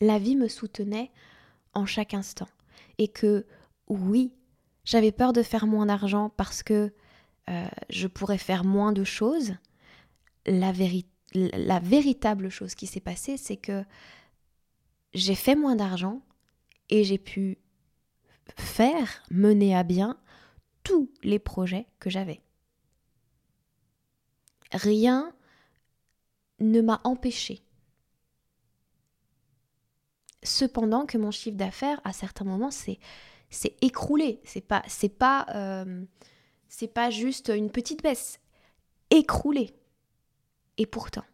la 0.00 0.18
vie 0.18 0.36
me 0.36 0.48
soutenait 0.48 1.10
en 1.74 1.86
chaque 1.86 2.14
instant. 2.14 2.48
Et 2.98 3.08
que 3.08 3.46
oui, 3.88 4.32
j'avais 4.84 5.12
peur 5.12 5.32
de 5.32 5.42
faire 5.42 5.66
moins 5.66 5.86
d'argent 5.86 6.30
parce 6.30 6.62
que 6.62 6.92
euh, 7.48 7.68
je 7.88 8.06
pourrais 8.06 8.38
faire 8.38 8.64
moins 8.64 8.92
de 8.92 9.04
choses. 9.04 9.54
La, 10.46 10.72
la 11.34 11.80
véritable 11.80 12.48
chose 12.48 12.74
qui 12.74 12.86
s'est 12.86 13.00
passée, 13.00 13.36
c'est 13.36 13.56
que 13.56 13.84
j'ai 15.12 15.34
fait 15.34 15.56
moins 15.56 15.76
d'argent 15.76 16.22
et 16.88 17.04
j'ai 17.04 17.18
pu 17.18 17.58
faire, 18.56 19.22
mener 19.30 19.76
à 19.76 19.82
bien 19.82 20.18
tous 20.82 21.10
les 21.22 21.38
projets 21.38 21.86
que 21.98 22.10
j'avais. 22.10 22.40
Rien 24.72 25.32
ne 26.60 26.80
m'a 26.80 27.00
empêché. 27.04 27.62
Cependant 30.42 31.06
que 31.06 31.18
mon 31.18 31.30
chiffre 31.30 31.56
d'affaires, 31.56 32.00
à 32.04 32.12
certains 32.12 32.44
moments, 32.44 32.70
c'est 32.70 32.98
c'est 33.50 33.76
écroulé. 33.82 34.40
C'est 34.44 34.60
pas, 34.60 34.82
c'est 34.86 35.08
pas, 35.08 35.46
euh, 35.54 36.04
c'est 36.68 36.92
pas 36.92 37.10
juste 37.10 37.52
une 37.54 37.70
petite 37.70 38.02
baisse. 38.02 38.40
Écroulé. 39.10 39.74
Et 40.78 40.86
pourtant. 40.86 41.24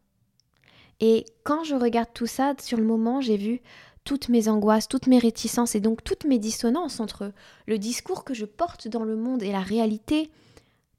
Et 0.98 1.26
quand 1.44 1.62
je 1.62 1.74
regarde 1.74 2.08
tout 2.14 2.26
ça, 2.26 2.54
sur 2.58 2.78
le 2.78 2.84
moment, 2.84 3.20
j'ai 3.20 3.36
vu 3.36 3.60
toutes 4.02 4.28
mes 4.28 4.48
angoisses, 4.48 4.88
toutes 4.88 5.08
mes 5.08 5.18
réticences 5.18 5.74
et 5.74 5.80
donc 5.80 6.02
toutes 6.02 6.24
mes 6.24 6.38
dissonances 6.38 7.00
entre 7.00 7.32
le 7.66 7.78
discours 7.78 8.24
que 8.24 8.34
je 8.34 8.46
porte 8.46 8.88
dans 8.88 9.04
le 9.04 9.16
monde 9.16 9.42
et 9.42 9.52
la 9.52 9.60
réalité 9.60 10.30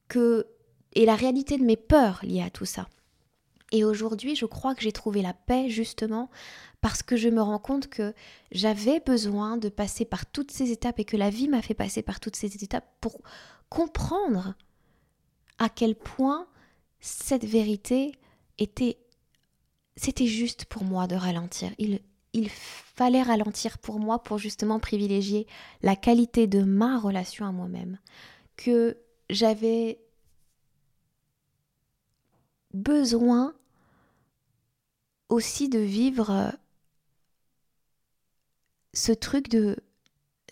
que 0.07 0.45
et 0.93 1.05
la 1.05 1.15
réalité 1.15 1.57
de 1.57 1.63
mes 1.63 1.77
peurs 1.77 2.19
liées 2.23 2.41
à 2.41 2.49
tout 2.49 2.65
ça. 2.65 2.87
Et 3.71 3.83
aujourd'hui, 3.83 4.35
je 4.35 4.45
crois 4.45 4.75
que 4.75 4.81
j'ai 4.81 4.91
trouvé 4.91 5.21
la 5.21 5.33
paix 5.33 5.69
justement 5.69 6.29
parce 6.79 7.03
que 7.03 7.17
je 7.17 7.29
me 7.29 7.41
rends 7.41 7.59
compte 7.59 7.87
que 7.87 8.13
j'avais 8.51 8.99
besoin 8.99 9.57
de 9.57 9.69
passer 9.69 10.05
par 10.05 10.25
toutes 10.25 10.51
ces 10.51 10.71
étapes 10.71 10.99
et 10.99 11.05
que 11.05 11.17
la 11.17 11.29
vie 11.29 11.47
m'a 11.47 11.61
fait 11.61 11.73
passer 11.73 12.01
par 12.01 12.19
toutes 12.19 12.35
ces 12.35 12.63
étapes 12.63 12.87
pour 13.01 13.21
comprendre 13.69 14.55
à 15.59 15.69
quel 15.69 15.95
point 15.95 16.47
cette 16.99 17.45
vérité 17.45 18.13
était 18.57 18.97
c'était 19.97 20.27
juste 20.27 20.65
pour 20.65 20.83
moi 20.83 21.07
de 21.07 21.15
ralentir. 21.15 21.71
Il, 21.79 21.99
fallait 22.95 23.23
ralentir 23.23 23.79
pour 23.79 23.99
moi 23.99 24.21
pour 24.21 24.37
justement 24.37 24.79
privilégier 24.79 25.47
la 25.81 25.95
qualité 25.95 26.45
de 26.45 26.61
ma 26.61 26.99
relation 26.99 27.47
à 27.47 27.51
moi-même. 27.51 27.97
Que 28.55 28.97
j'avais 29.31 29.99
besoin 32.77 33.53
aussi 35.29 35.69
de 35.69 35.79
vivre 35.79 36.29
euh, 36.31 36.51
ce 38.93 39.11
truc 39.11 39.49
de 39.49 39.77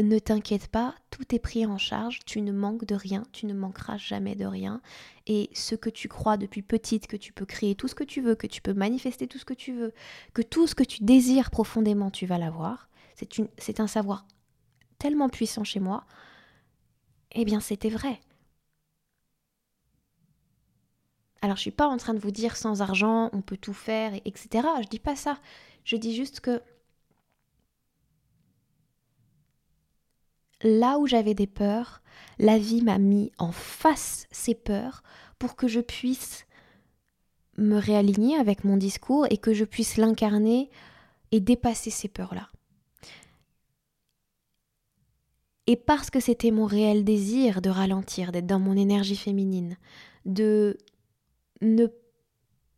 ne 0.01 0.19
t'inquiète 0.19 0.67
pas, 0.67 0.93
tout 1.09 1.33
est 1.33 1.39
pris 1.39 1.65
en 1.65 1.77
charge, 1.77 2.19
tu 2.25 2.41
ne 2.41 2.51
manques 2.51 2.85
de 2.85 2.95
rien, 2.95 3.23
tu 3.31 3.45
ne 3.45 3.53
manqueras 3.53 3.97
jamais 3.97 4.35
de 4.35 4.45
rien. 4.45 4.81
Et 5.25 5.49
ce 5.53 5.75
que 5.75 5.89
tu 5.89 6.09
crois 6.09 6.35
depuis 6.35 6.61
petite, 6.61 7.07
que 7.07 7.15
tu 7.15 7.31
peux 7.31 7.45
créer 7.45 7.75
tout 7.75 7.87
ce 7.87 7.95
que 7.95 8.03
tu 8.03 8.19
veux, 8.21 8.35
que 8.35 8.47
tu 8.47 8.61
peux 8.61 8.73
manifester 8.73 9.27
tout 9.27 9.37
ce 9.37 9.45
que 9.45 9.53
tu 9.53 9.73
veux, 9.73 9.93
que 10.33 10.41
tout 10.41 10.67
ce 10.67 10.75
que 10.75 10.83
tu 10.83 11.03
désires 11.03 11.49
profondément, 11.49 12.11
tu 12.11 12.25
vas 12.25 12.37
l'avoir, 12.37 12.89
c'est 13.57 13.79
un 13.79 13.87
savoir 13.87 14.25
tellement 14.99 15.29
puissant 15.29 15.63
chez 15.63 15.79
moi, 15.79 16.05
eh 17.31 17.45
bien 17.45 17.61
c'était 17.61 17.89
vrai. 17.89 18.19
Alors 21.41 21.57
je 21.57 21.61
suis 21.61 21.71
pas 21.71 21.87
en 21.87 21.97
train 21.97 22.13
de 22.13 22.19
vous 22.19 22.31
dire 22.31 22.57
sans 22.57 22.81
argent, 22.81 23.29
on 23.33 23.41
peut 23.41 23.57
tout 23.57 23.73
faire, 23.73 24.13
etc. 24.25 24.67
Je 24.81 24.87
dis 24.87 24.99
pas 24.99 25.15
ça. 25.15 25.37
Je 25.83 25.95
dis 25.95 26.15
juste 26.15 26.39
que 26.39 26.61
là 30.61 30.97
où 30.97 31.07
j'avais 31.07 31.33
des 31.33 31.47
peurs, 31.47 32.01
la 32.39 32.57
vie 32.57 32.81
m'a 32.81 32.97
mis 32.97 33.31
en 33.37 33.51
face 33.51 34.27
ces 34.31 34.55
peurs 34.55 35.03
pour 35.37 35.55
que 35.55 35.67
je 35.67 35.79
puisse 35.79 36.45
me 37.57 37.77
réaligner 37.77 38.37
avec 38.37 38.63
mon 38.63 38.77
discours 38.77 39.27
et 39.29 39.37
que 39.37 39.53
je 39.53 39.63
puisse 39.63 39.97
l'incarner 39.97 40.69
et 41.31 41.39
dépasser 41.39 41.89
ces 41.89 42.07
peurs-là. 42.07 42.49
Et 45.67 45.75
parce 45.75 46.09
que 46.09 46.19
c'était 46.19 46.51
mon 46.51 46.65
réel 46.65 47.03
désir 47.03 47.61
de 47.61 47.69
ralentir, 47.69 48.31
d'être 48.31 48.45
dans 48.45 48.59
mon 48.59 48.77
énergie 48.77 49.15
féminine, 49.15 49.77
de 50.25 50.77
ne 51.61 51.87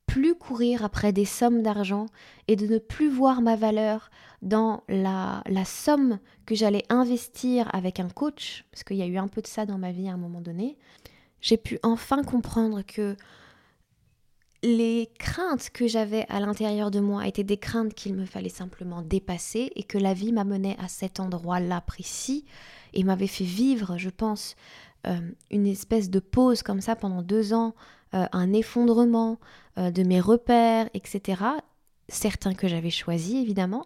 plus 0.06 0.36
courir 0.36 0.84
après 0.84 1.12
des 1.12 1.26
sommes 1.26 1.62
d'argent 1.62 2.08
et 2.48 2.56
de 2.56 2.66
ne 2.66 2.78
plus 2.78 3.10
voir 3.10 3.42
ma 3.42 3.56
valeur 3.56 4.10
dans 4.42 4.84
la, 4.88 5.44
la 5.48 5.66
somme 5.66 6.20
que 6.46 6.56
j'allais 6.56 6.84
investir 6.90 7.70
avec 7.76 8.00
un 8.00 8.10
coach, 8.10 8.66
parce 8.72 8.84
qu'il 8.84 8.98
y 8.98 9.02
a 9.02 9.08
eu 9.08 9.18
un 9.18 9.28
peu 9.28 9.42
de 9.42 9.48
ça 9.48 9.66
dans 9.66 9.78
ma 9.78 9.92
vie 9.92 10.08
à 10.08 10.14
un 10.14 10.18
moment 10.18 10.42
donné, 10.42 10.78
j'ai 11.42 11.58
pu 11.58 11.78
enfin 11.84 12.24
comprendre 12.24 12.82
que 12.84 13.16
les 14.64 15.10
craintes 15.20 15.70
que 15.70 15.88
j'avais 15.88 16.26
à 16.30 16.40
l'intérieur 16.40 16.90
de 16.90 17.00
moi 17.00 17.28
étaient 17.28 17.44
des 17.44 17.58
craintes 17.58 17.94
qu'il 17.94 18.16
me 18.16 18.26
fallait 18.26 18.50
simplement 18.50 19.02
dépasser 19.02 19.72
et 19.76 19.84
que 19.84 19.98
la 19.98 20.14
vie 20.14 20.32
m'amenait 20.32 20.78
à 20.80 20.88
cet 20.88 21.20
endroit-là 21.20 21.82
précis 21.82 22.46
et 22.94 23.04
m'avait 23.04 23.28
fait 23.28 23.44
vivre, 23.44 23.98
je 23.98 24.10
pense, 24.10 24.56
une 25.52 25.68
espèce 25.68 26.10
de 26.10 26.20
pause 26.20 26.64
comme 26.64 26.82
ça 26.82 26.96
pendant 26.96 27.22
deux 27.22 27.54
ans 27.54 27.74
euh, 28.14 28.26
un 28.32 28.54
effondrement 28.54 29.38
euh, 29.78 29.92
de 29.92 30.04
mes 30.04 30.22
repères, 30.22 30.90
etc. 30.94 31.44
Certains 32.08 32.54
que 32.54 32.68
j'avais 32.68 32.90
choisis, 32.90 33.36
évidemment, 33.36 33.86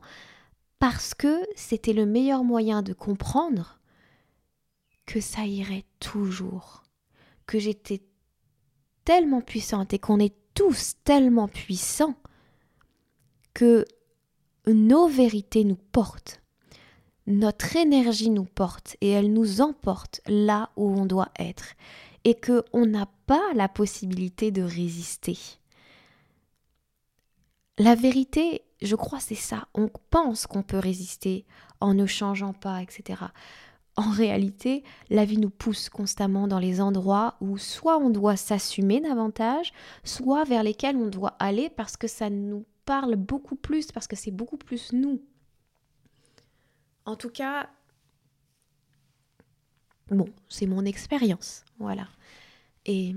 parce 0.77 1.15
que 1.15 1.41
c'était 1.55 1.93
le 1.93 2.05
meilleur 2.05 2.43
moyen 2.43 2.83
de 2.83 2.93
comprendre 2.93 3.79
que 5.07 5.19
ça 5.19 5.45
irait 5.45 5.85
toujours, 5.99 6.83
que 7.47 7.57
j'étais 7.57 8.03
tellement 9.03 9.41
puissante 9.41 9.93
et 9.93 9.99
qu'on 9.99 10.19
est 10.19 10.35
tous 10.53 10.95
tellement 11.03 11.47
puissants 11.47 12.15
que 13.55 13.85
nos 14.67 15.07
vérités 15.07 15.63
nous 15.63 15.79
portent. 15.91 16.40
Notre 17.27 17.75
énergie 17.75 18.29
nous 18.29 18.45
porte 18.45 18.97
et 19.01 19.09
elle 19.09 19.31
nous 19.31 19.61
emporte 19.61 20.21
là 20.27 20.69
où 20.75 20.89
on 20.89 21.05
doit 21.05 21.31
être 21.39 21.75
et 22.23 22.35
que 22.35 22.63
on 22.73 22.85
n'a 22.85 23.07
pas 23.25 23.53
la 23.55 23.67
possibilité 23.67 24.51
de 24.51 24.61
résister. 24.61 25.37
La 27.77 27.95
vérité, 27.95 28.63
je 28.81 28.95
crois, 28.95 29.19
c'est 29.19 29.35
ça. 29.35 29.67
On 29.73 29.89
pense 30.09 30.45
qu'on 30.45 30.63
peut 30.63 30.77
résister 30.77 31.45
en 31.79 31.93
ne 31.93 32.05
changeant 32.05 32.53
pas, 32.53 32.81
etc. 32.81 33.23
En 33.95 34.09
réalité, 34.09 34.83
la 35.09 35.25
vie 35.25 35.37
nous 35.37 35.49
pousse 35.49 35.89
constamment 35.89 36.47
dans 36.47 36.59
les 36.59 36.79
endroits 36.79 37.35
où 37.41 37.57
soit 37.57 37.97
on 37.97 38.09
doit 38.09 38.37
s'assumer 38.37 39.01
davantage, 39.01 39.73
soit 40.03 40.43
vers 40.43 40.63
lesquels 40.63 40.95
on 40.95 41.07
doit 41.07 41.35
aller 41.39 41.69
parce 41.69 41.97
que 41.97 42.07
ça 42.07 42.29
nous 42.29 42.65
parle 42.85 43.15
beaucoup 43.15 43.55
plus, 43.55 43.91
parce 43.91 44.07
que 44.07 44.15
c'est 44.15 44.31
beaucoup 44.31 44.57
plus 44.57 44.93
nous. 44.93 45.21
En 47.05 47.15
tout 47.15 47.29
cas, 47.29 47.69
bon, 50.09 50.27
c'est 50.49 50.67
mon 50.67 50.85
expérience, 50.85 51.63
voilà. 51.79 52.07
Et 52.85 53.15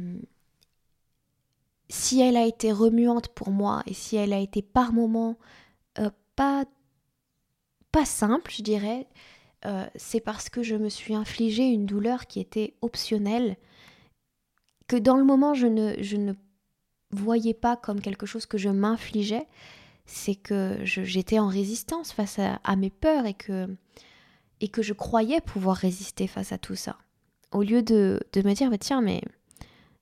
si 1.88 2.20
elle 2.20 2.36
a 2.36 2.46
été 2.46 2.72
remuante 2.72 3.28
pour 3.28 3.50
moi 3.50 3.82
et 3.86 3.94
si 3.94 4.16
elle 4.16 4.32
a 4.32 4.38
été 4.38 4.62
par 4.62 4.92
moments 4.92 5.36
euh, 5.98 6.10
pas, 6.36 6.64
pas 7.92 8.04
simple, 8.04 8.50
je 8.50 8.62
dirais, 8.62 9.06
euh, 9.66 9.86
c'est 9.96 10.20
parce 10.20 10.48
que 10.48 10.62
je 10.62 10.76
me 10.76 10.88
suis 10.88 11.14
infligé 11.14 11.64
une 11.64 11.86
douleur 11.86 12.26
qui 12.26 12.40
était 12.40 12.74
optionnelle, 12.82 13.56
que 14.88 14.96
dans 14.96 15.16
le 15.16 15.24
moment 15.24 15.54
je 15.54 15.66
ne 15.66 16.32
voyais 17.10 17.54
pas 17.54 17.76
comme 17.76 18.00
quelque 18.00 18.26
chose 18.26 18.46
que 18.46 18.58
je 18.58 18.68
m'infligeais, 18.68 19.46
c'est 20.06 20.34
que 20.34 20.78
j'étais 20.82 21.38
en 21.38 21.48
résistance 21.48 22.12
face 22.12 22.38
à, 22.38 22.76
mes 22.76 22.90
peurs 22.90 23.26
et 23.26 23.34
que, 23.34 23.74
et 24.60 24.68
que 24.68 24.82
je 24.82 24.92
croyais 24.92 25.40
pouvoir 25.40 25.76
résister 25.76 26.26
face 26.26 26.52
à 26.52 26.58
tout 26.58 26.76
ça. 26.76 26.96
Au 27.52 27.62
lieu 27.62 27.82
de, 27.82 28.20
de 28.32 28.42
me 28.42 28.54
dire, 28.54 28.70
bah, 28.70 28.78
tiens, 28.78 29.00
mais 29.00 29.22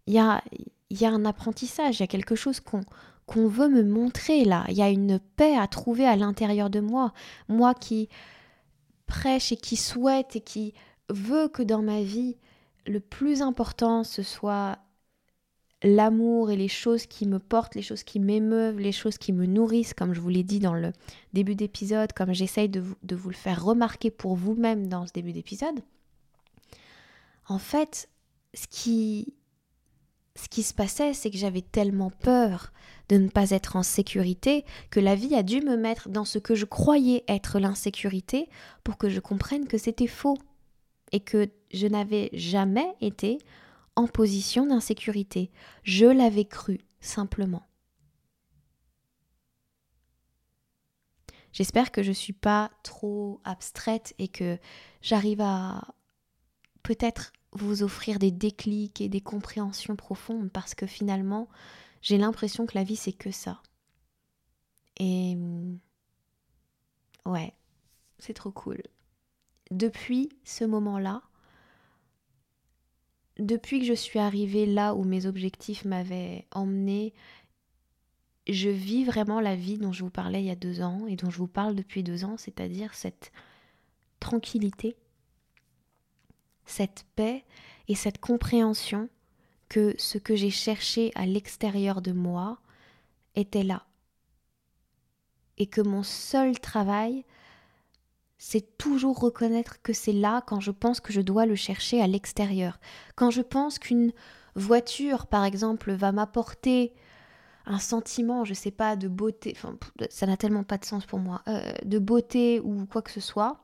il 0.06 0.14
y 0.14 0.18
a, 0.18 0.42
y 0.90 1.04
a 1.04 1.10
un 1.10 1.24
apprentissage, 1.24 1.98
il 1.98 2.00
y 2.00 2.04
a 2.04 2.08
quelque 2.08 2.34
chose 2.34 2.60
qu'on 2.60 2.82
qu'on 3.24 3.46
veut 3.46 3.68
me 3.68 3.84
montrer 3.84 4.44
là, 4.44 4.64
il 4.68 4.74
y 4.74 4.82
a 4.82 4.90
une 4.90 5.20
paix 5.20 5.56
à 5.56 5.68
trouver 5.68 6.04
à 6.04 6.16
l'intérieur 6.16 6.70
de 6.70 6.80
moi, 6.80 7.12
moi 7.48 7.72
qui 7.72 8.08
prêche 9.06 9.52
et 9.52 9.56
qui 9.56 9.76
souhaite 9.76 10.36
et 10.36 10.40
qui 10.40 10.74
veut 11.08 11.48
que 11.48 11.62
dans 11.62 11.82
ma 11.82 12.02
vie, 12.02 12.36
le 12.86 12.98
plus 12.98 13.40
important, 13.40 14.02
ce 14.04 14.22
soit 14.22 14.78
l'amour 15.82 16.50
et 16.50 16.56
les 16.56 16.68
choses 16.68 17.06
qui 17.06 17.26
me 17.26 17.38
portent, 17.38 17.74
les 17.74 17.82
choses 17.82 18.04
qui 18.04 18.20
m'émeuvent, 18.20 18.78
les 18.78 18.92
choses 18.92 19.18
qui 19.18 19.32
me 19.32 19.46
nourrissent, 19.46 19.94
comme 19.94 20.14
je 20.14 20.20
vous 20.20 20.28
l'ai 20.28 20.44
dit 20.44 20.60
dans 20.60 20.74
le 20.74 20.92
début 21.32 21.54
d'épisode, 21.54 22.12
comme 22.12 22.32
j'essaye 22.32 22.68
de 22.68 22.80
vous, 22.80 23.28
le 23.28 23.34
faire 23.34 23.64
remarquer 23.64 24.10
pour 24.10 24.36
vous-même 24.36 24.86
dans 24.88 25.06
ce 25.06 25.12
début 25.12 25.32
d'épisode. 25.32 25.80
En 27.48 27.58
fait, 27.58 28.08
ce 28.54 28.66
qui 28.66 29.34
se 30.36 30.74
passait, 30.74 31.14
c'est 31.14 31.30
que 31.30 31.38
j'avais 31.38 31.62
tellement 31.62 32.10
peur 32.10 32.72
de 33.08 33.16
ne 33.16 33.28
pas 33.28 33.50
être 33.50 33.76
en 33.76 33.82
sécurité 33.82 34.64
que 34.90 35.00
la 35.00 35.14
vie 35.14 35.34
a 35.34 35.42
dû 35.42 35.60
me 35.60 35.76
mettre 35.76 36.08
dans 36.08 36.24
ce 36.24 36.38
que 36.38 36.54
je 36.54 36.64
croyais 36.64 37.24
être 37.28 37.58
l'insécurité 37.58 38.48
pour 38.84 38.96
que 38.96 39.08
je 39.08 39.20
comprenne 39.20 39.66
que 39.66 39.78
c'était 39.78 40.06
faux 40.06 40.38
et 41.10 41.20
que 41.20 41.50
je 41.74 41.86
n'avais 41.86 42.30
jamais 42.32 42.94
été 43.00 43.38
en 43.96 44.06
position 44.06 44.66
d'insécurité. 44.66 45.50
Je 45.82 46.06
l'avais 46.06 46.44
cru, 46.44 46.80
simplement. 47.00 47.66
J'espère 51.52 51.92
que 51.92 52.02
je 52.02 52.08
ne 52.08 52.14
suis 52.14 52.32
pas 52.32 52.70
trop 52.82 53.40
abstraite 53.44 54.14
et 54.18 54.28
que 54.28 54.58
j'arrive 55.02 55.42
à 55.42 55.94
peut-être 56.82 57.32
vous 57.52 57.82
offrir 57.82 58.18
des 58.18 58.30
déclics 58.30 59.02
et 59.02 59.10
des 59.10 59.20
compréhensions 59.20 59.96
profondes 59.96 60.50
parce 60.50 60.74
que 60.74 60.86
finalement, 60.86 61.48
j'ai 62.00 62.16
l'impression 62.16 62.64
que 62.66 62.76
la 62.76 62.84
vie, 62.84 62.96
c'est 62.96 63.12
que 63.12 63.30
ça. 63.30 63.62
Et 64.98 65.36
ouais, 67.26 67.54
c'est 68.18 68.34
trop 68.34 68.50
cool. 68.50 68.82
Depuis 69.70 70.30
ce 70.44 70.64
moment-là, 70.64 71.22
depuis 73.38 73.80
que 73.80 73.86
je 73.86 73.92
suis 73.92 74.18
arrivée 74.18 74.66
là 74.66 74.94
où 74.94 75.04
mes 75.04 75.26
objectifs 75.26 75.84
m'avaient 75.84 76.46
emmené, 76.52 77.14
je 78.48 78.68
vis 78.68 79.04
vraiment 79.04 79.40
la 79.40 79.56
vie 79.56 79.78
dont 79.78 79.92
je 79.92 80.04
vous 80.04 80.10
parlais 80.10 80.42
il 80.42 80.46
y 80.46 80.50
a 80.50 80.56
deux 80.56 80.82
ans 80.82 81.06
et 81.06 81.16
dont 81.16 81.30
je 81.30 81.38
vous 81.38 81.48
parle 81.48 81.74
depuis 81.74 82.02
deux 82.02 82.24
ans, 82.24 82.36
c'est-à-dire 82.36 82.94
cette 82.94 83.32
tranquillité 84.20 84.96
cette 86.66 87.04
paix 87.16 87.44
et 87.88 87.94
cette 87.94 88.18
compréhension 88.18 89.08
que 89.68 89.94
ce 89.98 90.18
que 90.18 90.36
j'ai 90.36 90.50
cherché 90.50 91.12
à 91.14 91.26
l'extérieur 91.26 92.02
de 92.02 92.12
moi 92.12 92.58
était 93.34 93.62
là. 93.62 93.86
Et 95.58 95.66
que 95.66 95.80
mon 95.80 96.02
seul 96.02 96.58
travail, 96.58 97.24
c'est 98.44 98.76
toujours 98.76 99.20
reconnaître 99.20 99.80
que 99.82 99.92
c'est 99.92 100.12
là 100.12 100.42
quand 100.44 100.58
je 100.58 100.72
pense 100.72 100.98
que 100.98 101.12
je 101.12 101.20
dois 101.20 101.46
le 101.46 101.54
chercher 101.54 102.02
à 102.02 102.08
l'extérieur. 102.08 102.80
Quand 103.14 103.30
je 103.30 103.40
pense 103.40 103.78
qu'une 103.78 104.12
voiture, 104.56 105.28
par 105.28 105.44
exemple, 105.44 105.92
va 105.92 106.10
m'apporter 106.10 106.92
un 107.66 107.78
sentiment, 107.78 108.44
je 108.44 108.52
sais 108.52 108.72
pas, 108.72 108.96
de 108.96 109.06
beauté, 109.06 109.54
enfin, 109.54 109.78
ça 110.10 110.26
n'a 110.26 110.36
tellement 110.36 110.64
pas 110.64 110.76
de 110.76 110.84
sens 110.84 111.06
pour 111.06 111.20
moi, 111.20 111.42
euh, 111.46 111.72
de 111.84 112.00
beauté 112.00 112.58
ou 112.58 112.84
quoi 112.86 113.00
que 113.00 113.12
ce 113.12 113.20
soit, 113.20 113.60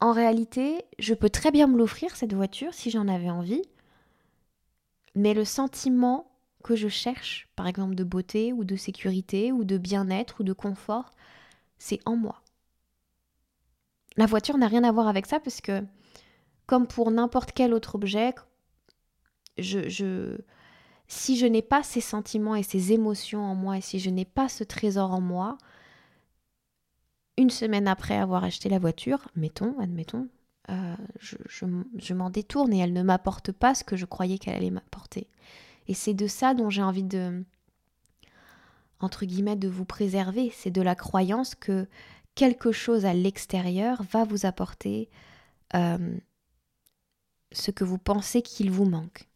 en 0.00 0.10
réalité, 0.10 0.84
je 0.98 1.14
peux 1.14 1.30
très 1.30 1.52
bien 1.52 1.68
me 1.68 1.78
l'offrir, 1.78 2.16
cette 2.16 2.34
voiture, 2.34 2.74
si 2.74 2.90
j'en 2.90 3.06
avais 3.06 3.30
envie. 3.30 3.62
Mais 5.14 5.32
le 5.32 5.44
sentiment 5.44 6.32
que 6.64 6.74
je 6.74 6.88
cherche, 6.88 7.48
par 7.54 7.68
exemple 7.68 7.94
de 7.94 8.02
beauté 8.02 8.52
ou 8.52 8.64
de 8.64 8.74
sécurité 8.74 9.52
ou 9.52 9.62
de 9.62 9.78
bien-être 9.78 10.40
ou 10.40 10.42
de 10.42 10.52
confort, 10.52 11.12
c'est 11.82 11.98
en 12.06 12.16
moi. 12.16 12.42
La 14.16 14.26
voiture 14.26 14.56
n'a 14.56 14.68
rien 14.68 14.84
à 14.84 14.92
voir 14.92 15.08
avec 15.08 15.26
ça 15.26 15.40
parce 15.40 15.60
que, 15.60 15.82
comme 16.66 16.86
pour 16.86 17.10
n'importe 17.10 17.50
quel 17.52 17.74
autre 17.74 17.96
objet, 17.96 18.34
je, 19.58 19.88
je, 19.88 20.38
si 21.08 21.36
je 21.36 21.46
n'ai 21.46 21.60
pas 21.60 21.82
ces 21.82 22.00
sentiments 22.00 22.54
et 22.54 22.62
ces 22.62 22.92
émotions 22.92 23.42
en 23.42 23.56
moi 23.56 23.78
et 23.78 23.80
si 23.80 23.98
je 23.98 24.10
n'ai 24.10 24.24
pas 24.24 24.48
ce 24.48 24.62
trésor 24.62 25.12
en 25.12 25.20
moi, 25.20 25.58
une 27.36 27.50
semaine 27.50 27.88
après 27.88 28.16
avoir 28.16 28.44
acheté 28.44 28.68
la 28.68 28.78
voiture, 28.78 29.26
mettons, 29.34 29.76
admettons, 29.80 30.28
euh, 30.70 30.94
je, 31.18 32.14
m'en 32.14 32.30
détourne 32.30 32.72
et 32.72 32.78
elle 32.78 32.92
ne 32.92 33.02
m'apporte 33.02 33.50
pas 33.50 33.74
ce 33.74 33.82
que 33.82 33.96
je 33.96 34.06
croyais 34.06 34.38
qu'elle 34.38 34.54
allait 34.54 34.70
m'apporter. 34.70 35.26
Et 35.88 35.94
c'est 35.94 36.14
de 36.14 36.28
ça 36.28 36.54
dont 36.54 36.70
j'ai 36.70 36.82
envie 36.82 37.02
de, 37.02 37.44
entre 39.02 39.24
guillemets, 39.26 39.56
de 39.56 39.68
vous 39.68 39.84
préserver. 39.84 40.50
C'est 40.54 40.70
de 40.70 40.82
la 40.82 40.94
croyance 40.94 41.54
que 41.54 41.86
quelque 42.34 42.72
chose 42.72 43.04
à 43.04 43.14
l'extérieur 43.14 44.02
va 44.10 44.24
vous 44.24 44.46
apporter 44.46 45.10
euh, 45.74 46.16
ce 47.52 47.70
que 47.70 47.84
vous 47.84 47.98
pensez 47.98 48.42
qu'il 48.42 48.70
vous 48.70 48.84
manque. 48.84 49.28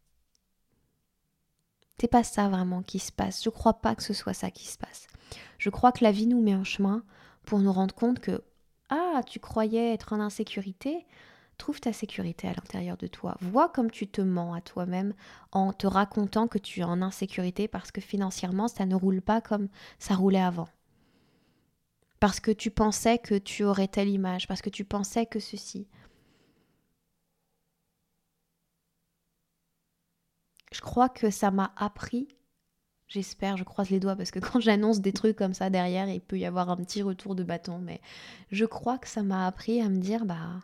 C'est 2.01 2.09
pas 2.09 2.25
ça 2.25 2.49
vraiment 2.49 2.83
qui 2.83 2.99
se 2.99 3.13
passe. 3.13 3.43
Je 3.43 3.51
crois 3.51 3.75
pas 3.75 3.95
que 3.95 4.03
ce 4.03 4.13
soit 4.13 4.35
ça 4.35 4.51
qui 4.51 4.67
se 4.67 4.77
passe. 4.77 5.07
Je 5.59 5.71
crois 5.71 5.93
que 5.93 6.05
la 6.05 6.13
vie 6.13 6.27
nous 6.27 6.43
met 6.43 6.55
en 6.55 6.65
chemin 6.65 7.03
pour 7.45 7.59
nous 7.59 7.73
rendre 7.73 7.95
compte 7.95 8.21
que 8.21 8.43
ah, 8.91 9.23
tu 9.27 9.41
croyais 9.41 9.93
être 9.93 10.13
en 10.13 10.21
insécurité, 10.21 11.07
trouve 11.57 11.81
ta 11.81 11.93
sécurité 11.93 12.49
à 12.49 12.53
l'intérieur 12.53 12.97
de 12.97 13.07
toi. 13.07 13.37
Vois 13.41 13.69
comme 13.69 13.91
tu 13.91 14.07
te 14.07 14.21
mens 14.21 14.55
à 14.55 14.61
toi-même 14.61 15.15
en 15.53 15.73
te 15.73 15.87
racontant 15.87 16.49
que 16.49 16.59
tu 16.59 16.81
es 16.81 16.85
en 16.85 17.03
insécurité 17.03 17.69
parce 17.69 17.91
que 17.91 18.01
financièrement, 18.01 18.69
ça 18.69 18.87
ne 18.87 18.95
roule 18.95 19.23
pas 19.23 19.41
comme 19.41 19.69
ça 19.99 20.15
roulait 20.15 20.41
avant. 20.41 20.69
Parce 22.21 22.41
que 22.41 22.51
tu 22.51 22.71
pensais 22.71 23.19
que 23.19 23.35
tu 23.35 23.65
aurais 23.65 23.89
telle 23.89 24.09
image, 24.09 24.49
parce 24.49 24.63
que 24.63 24.71
tu 24.71 24.85
pensais 24.85 25.27
que 25.27 25.41
ceci. 25.41 25.87
Je 30.73 30.81
crois 30.81 31.09
que 31.09 31.31
ça 31.31 31.51
m'a 31.51 31.73
appris 31.77 32.29
J'espère, 33.09 33.57
je 33.57 33.65
croise 33.65 33.91
les 33.91 34.01
doigts 34.01 34.17
parce 34.17 34.31
que 34.31 34.39
quand 34.41 34.61
j'annonce 34.61 35.01
des 35.01 35.13
trucs 35.13 35.37
comme 35.37 35.55
ça 35.55 35.71
derrière, 35.71 36.09
il 36.09 36.21
peut 36.21 36.39
y 36.39 36.45
avoir 36.45 36.71
un 36.71 36.77
petit 36.77 37.03
retour 37.03 37.35
de 37.35 37.45
bâton. 37.45 37.79
Mais 37.79 38.01
je 38.51 38.65
crois 38.65 38.99
que 38.99 39.09
ça 39.09 39.23
m'a 39.23 39.47
appris 39.47 39.81
à 39.81 39.89
me 39.89 39.99
dire, 39.99 40.25
bah, 40.25 40.61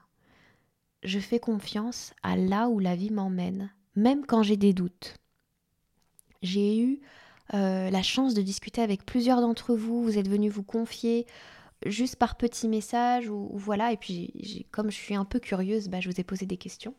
je 1.02 1.18
fais 1.18 1.38
confiance 1.38 2.14
à 2.22 2.36
là 2.36 2.68
où 2.68 2.78
la 2.78 2.96
vie 2.96 3.10
m'emmène, 3.10 3.70
même 3.96 4.24
quand 4.26 4.42
j'ai 4.42 4.56
des 4.56 4.72
doutes. 4.72 5.16
J'ai 6.42 6.78
eu 6.78 7.00
euh, 7.54 7.90
la 7.90 8.02
chance 8.02 8.34
de 8.34 8.42
discuter 8.42 8.80
avec 8.80 9.04
plusieurs 9.04 9.40
d'entre 9.40 9.74
vous. 9.74 10.02
Vous 10.02 10.18
êtes 10.18 10.28
venus 10.28 10.52
vous 10.52 10.62
confier 10.62 11.26
juste 11.86 12.16
par 12.16 12.36
petits 12.36 12.68
messages 12.68 13.28
ou, 13.28 13.50
voilà. 13.54 13.92
Et 13.92 13.96
puis, 13.96 14.66
comme 14.70 14.90
je 14.90 14.96
suis 14.96 15.14
un 15.14 15.24
peu 15.24 15.40
curieuse, 15.40 15.88
bah, 15.88 16.00
je 16.00 16.10
vous 16.10 16.20
ai 16.20 16.24
posé 16.24 16.46
des 16.46 16.56
questions. 16.56 16.94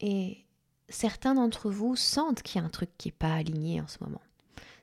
Et 0.00 0.44
certains 0.88 1.34
d'entre 1.34 1.70
vous 1.70 1.96
sentent 1.96 2.42
qu'il 2.42 2.60
y 2.60 2.64
a 2.64 2.66
un 2.66 2.70
truc 2.70 2.90
qui 2.98 3.08
n'est 3.08 3.12
pas 3.18 3.34
aligné 3.34 3.80
en 3.80 3.86
ce 3.86 3.98
moment 4.02 4.20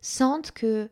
sentent 0.01 0.51
que 0.51 0.89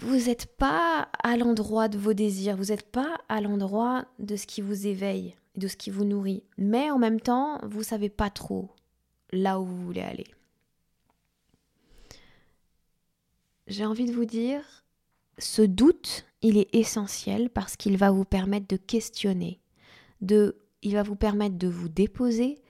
vous 0.00 0.16
n'êtes 0.16 0.46
pas 0.56 1.08
à 1.22 1.36
l'endroit 1.36 1.88
de 1.88 1.98
vos 1.98 2.12
désirs, 2.12 2.56
vous 2.56 2.66
n'êtes 2.66 2.90
pas 2.90 3.18
à 3.28 3.40
l'endroit 3.40 4.04
de 4.18 4.36
ce 4.36 4.46
qui 4.46 4.60
vous 4.60 4.86
éveille, 4.86 5.36
de 5.60 5.68
ce 5.68 5.76
qui 5.76 5.90
vous 5.90 6.04
nourrit. 6.04 6.42
Mais 6.58 6.90
en 6.90 6.98
même 6.98 7.20
temps, 7.20 7.60
vous 7.62 7.84
savez 7.84 8.08
pas 8.08 8.30
trop 8.30 8.70
là 9.30 9.60
où 9.60 9.64
vous 9.64 9.84
voulez 9.84 10.00
aller. 10.00 10.26
J'ai 13.68 13.86
envie 13.86 14.06
de 14.06 14.12
vous 14.12 14.24
dire, 14.24 14.84
ce 15.38 15.62
doute, 15.62 16.26
il 16.42 16.56
est 16.56 16.74
essentiel 16.74 17.50
parce 17.50 17.76
qu'il 17.76 17.96
va 17.96 18.10
vous 18.10 18.24
permettre 18.24 18.66
de 18.66 18.76
questionner, 18.76 19.60
de, 20.20 20.58
il 20.82 20.94
va 20.94 21.04
vous 21.04 21.14
permettre 21.14 21.56
de 21.56 21.68
vous 21.68 21.88
déposer, 21.88 22.60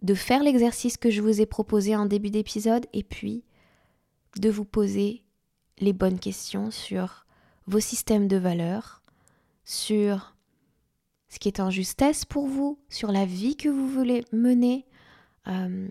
de 0.00 0.14
faire 0.14 0.42
l'exercice 0.42 0.96
que 0.96 1.10
je 1.10 1.20
vous 1.20 1.42
ai 1.42 1.46
proposé 1.46 1.94
en 1.94 2.06
début 2.06 2.30
d'épisode 2.30 2.86
et 2.94 3.02
puis 3.02 3.44
de 4.40 4.48
vous 4.48 4.64
poser 4.64 5.24
les 5.78 5.92
bonnes 5.92 6.18
questions 6.18 6.70
sur 6.70 7.26
vos 7.66 7.80
systèmes 7.80 8.28
de 8.28 8.36
valeurs, 8.36 9.02
sur 9.64 10.33
ce 11.34 11.40
qui 11.40 11.48
est 11.48 11.58
en 11.58 11.68
justesse 11.68 12.24
pour 12.24 12.46
vous, 12.46 12.78
sur 12.88 13.10
la 13.10 13.26
vie 13.26 13.56
que 13.56 13.68
vous 13.68 13.88
voulez 13.88 14.24
mener. 14.32 14.86
Euh, 15.48 15.88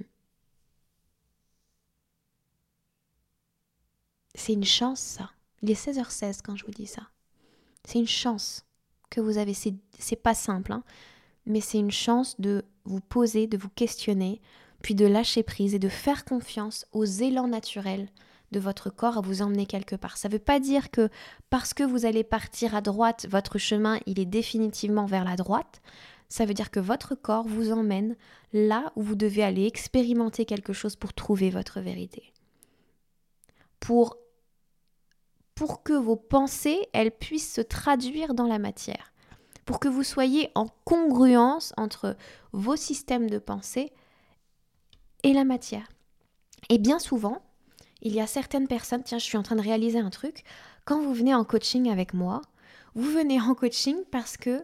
c'est 4.35 4.53
une 4.53 4.63
chance, 4.63 5.01
ça. 5.01 5.31
Il 5.61 5.69
est 5.69 5.73
16h16 5.73 6.39
quand 6.41 6.55
je 6.55 6.65
vous 6.65 6.71
dis 6.71 6.87
ça. 6.87 7.09
C'est 7.83 7.99
une 7.99 8.07
chance 8.07 8.65
que 9.09 9.19
vous 9.19 9.37
avez. 9.37 9.53
C'est 9.53 10.15
pas 10.15 10.33
simple, 10.33 10.71
hein, 10.71 10.85
mais 11.45 11.59
c'est 11.59 11.79
une 11.79 11.91
chance 11.91 12.39
de 12.39 12.63
vous 12.85 13.01
poser, 13.01 13.45
de 13.45 13.57
vous 13.57 13.69
questionner, 13.69 14.39
puis 14.81 14.95
de 14.95 15.05
lâcher 15.05 15.43
prise 15.43 15.75
et 15.75 15.79
de 15.79 15.89
faire 15.89 16.23
confiance 16.23 16.85
aux 16.93 17.03
élans 17.03 17.49
naturels 17.49 18.07
de 18.53 18.59
votre 18.61 18.89
corps 18.89 19.17
à 19.17 19.21
vous 19.21 19.41
emmener 19.41 19.65
quelque 19.65 19.97
part. 19.97 20.15
Ça 20.15 20.29
ne 20.29 20.33
veut 20.33 20.39
pas 20.39 20.61
dire 20.61 20.89
que 20.89 21.09
parce 21.49 21.73
que 21.73 21.83
vous 21.83 22.05
allez 22.05 22.23
partir 22.23 22.73
à 22.73 22.79
droite, 22.81 23.27
votre 23.29 23.57
chemin, 23.57 23.99
il 24.05 24.19
est 24.19 24.25
définitivement 24.25 25.05
vers 25.05 25.25
la 25.25 25.35
droite. 25.35 25.81
Ça 26.29 26.45
veut 26.45 26.53
dire 26.53 26.71
que 26.71 26.79
votre 26.79 27.13
corps 27.15 27.45
vous 27.45 27.71
emmène 27.71 28.15
là 28.53 28.93
où 28.95 29.03
vous 29.03 29.15
devez 29.15 29.43
aller 29.43 29.65
expérimenter 29.65 30.45
quelque 30.45 30.73
chose 30.73 30.95
pour 30.95 31.13
trouver 31.13 31.49
votre 31.49 31.81
vérité. 31.81 32.31
Pour, 33.81 34.17
pour 35.53 35.83
que 35.83 35.93
vos 35.93 36.15
pensées, 36.15 36.87
elles 36.93 37.11
puissent 37.11 37.53
se 37.53 37.61
traduire 37.61 38.33
dans 38.33 38.47
la 38.47 38.59
matière. 38.59 39.11
Pour 39.65 39.79
que 39.79 39.87
vous 39.87 40.03
soyez 40.03 40.49
en 40.55 40.67
congruence 40.85 41.73
entre 41.77 42.15
vos 42.51 42.75
systèmes 42.75 43.29
de 43.29 43.39
pensée 43.39 43.91
et 45.23 45.33
la 45.33 45.43
matière. 45.43 45.87
Et 46.69 46.77
bien 46.77 46.99
souvent, 46.99 47.41
il 48.03 48.13
y 48.13 48.19
a 48.19 48.27
certaines 48.27 48.67
personnes, 48.67 49.01
tiens, 49.03 49.17
je 49.17 49.23
suis 49.23 49.37
en 49.37 49.43
train 49.43 49.55
de 49.55 49.61
réaliser 49.61 49.97
un 49.97 50.09
truc, 50.09 50.43
quand 50.85 51.01
vous 51.01 51.13
venez 51.13 51.33
en 51.33 51.45
coaching 51.45 51.89
avec 51.89 52.13
moi, 52.13 52.41
vous 52.95 53.09
venez 53.09 53.39
en 53.41 53.55
coaching 53.55 53.95
parce 54.11 54.35
que 54.35 54.63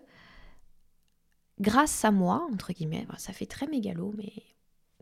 grâce 1.60 2.04
à 2.04 2.12
moi, 2.12 2.46
entre 2.52 2.74
guillemets, 2.74 3.08
ça 3.18 3.32
fait 3.32 3.46
très 3.46 3.66
mégalo, 3.66 4.14
mais 4.18 4.34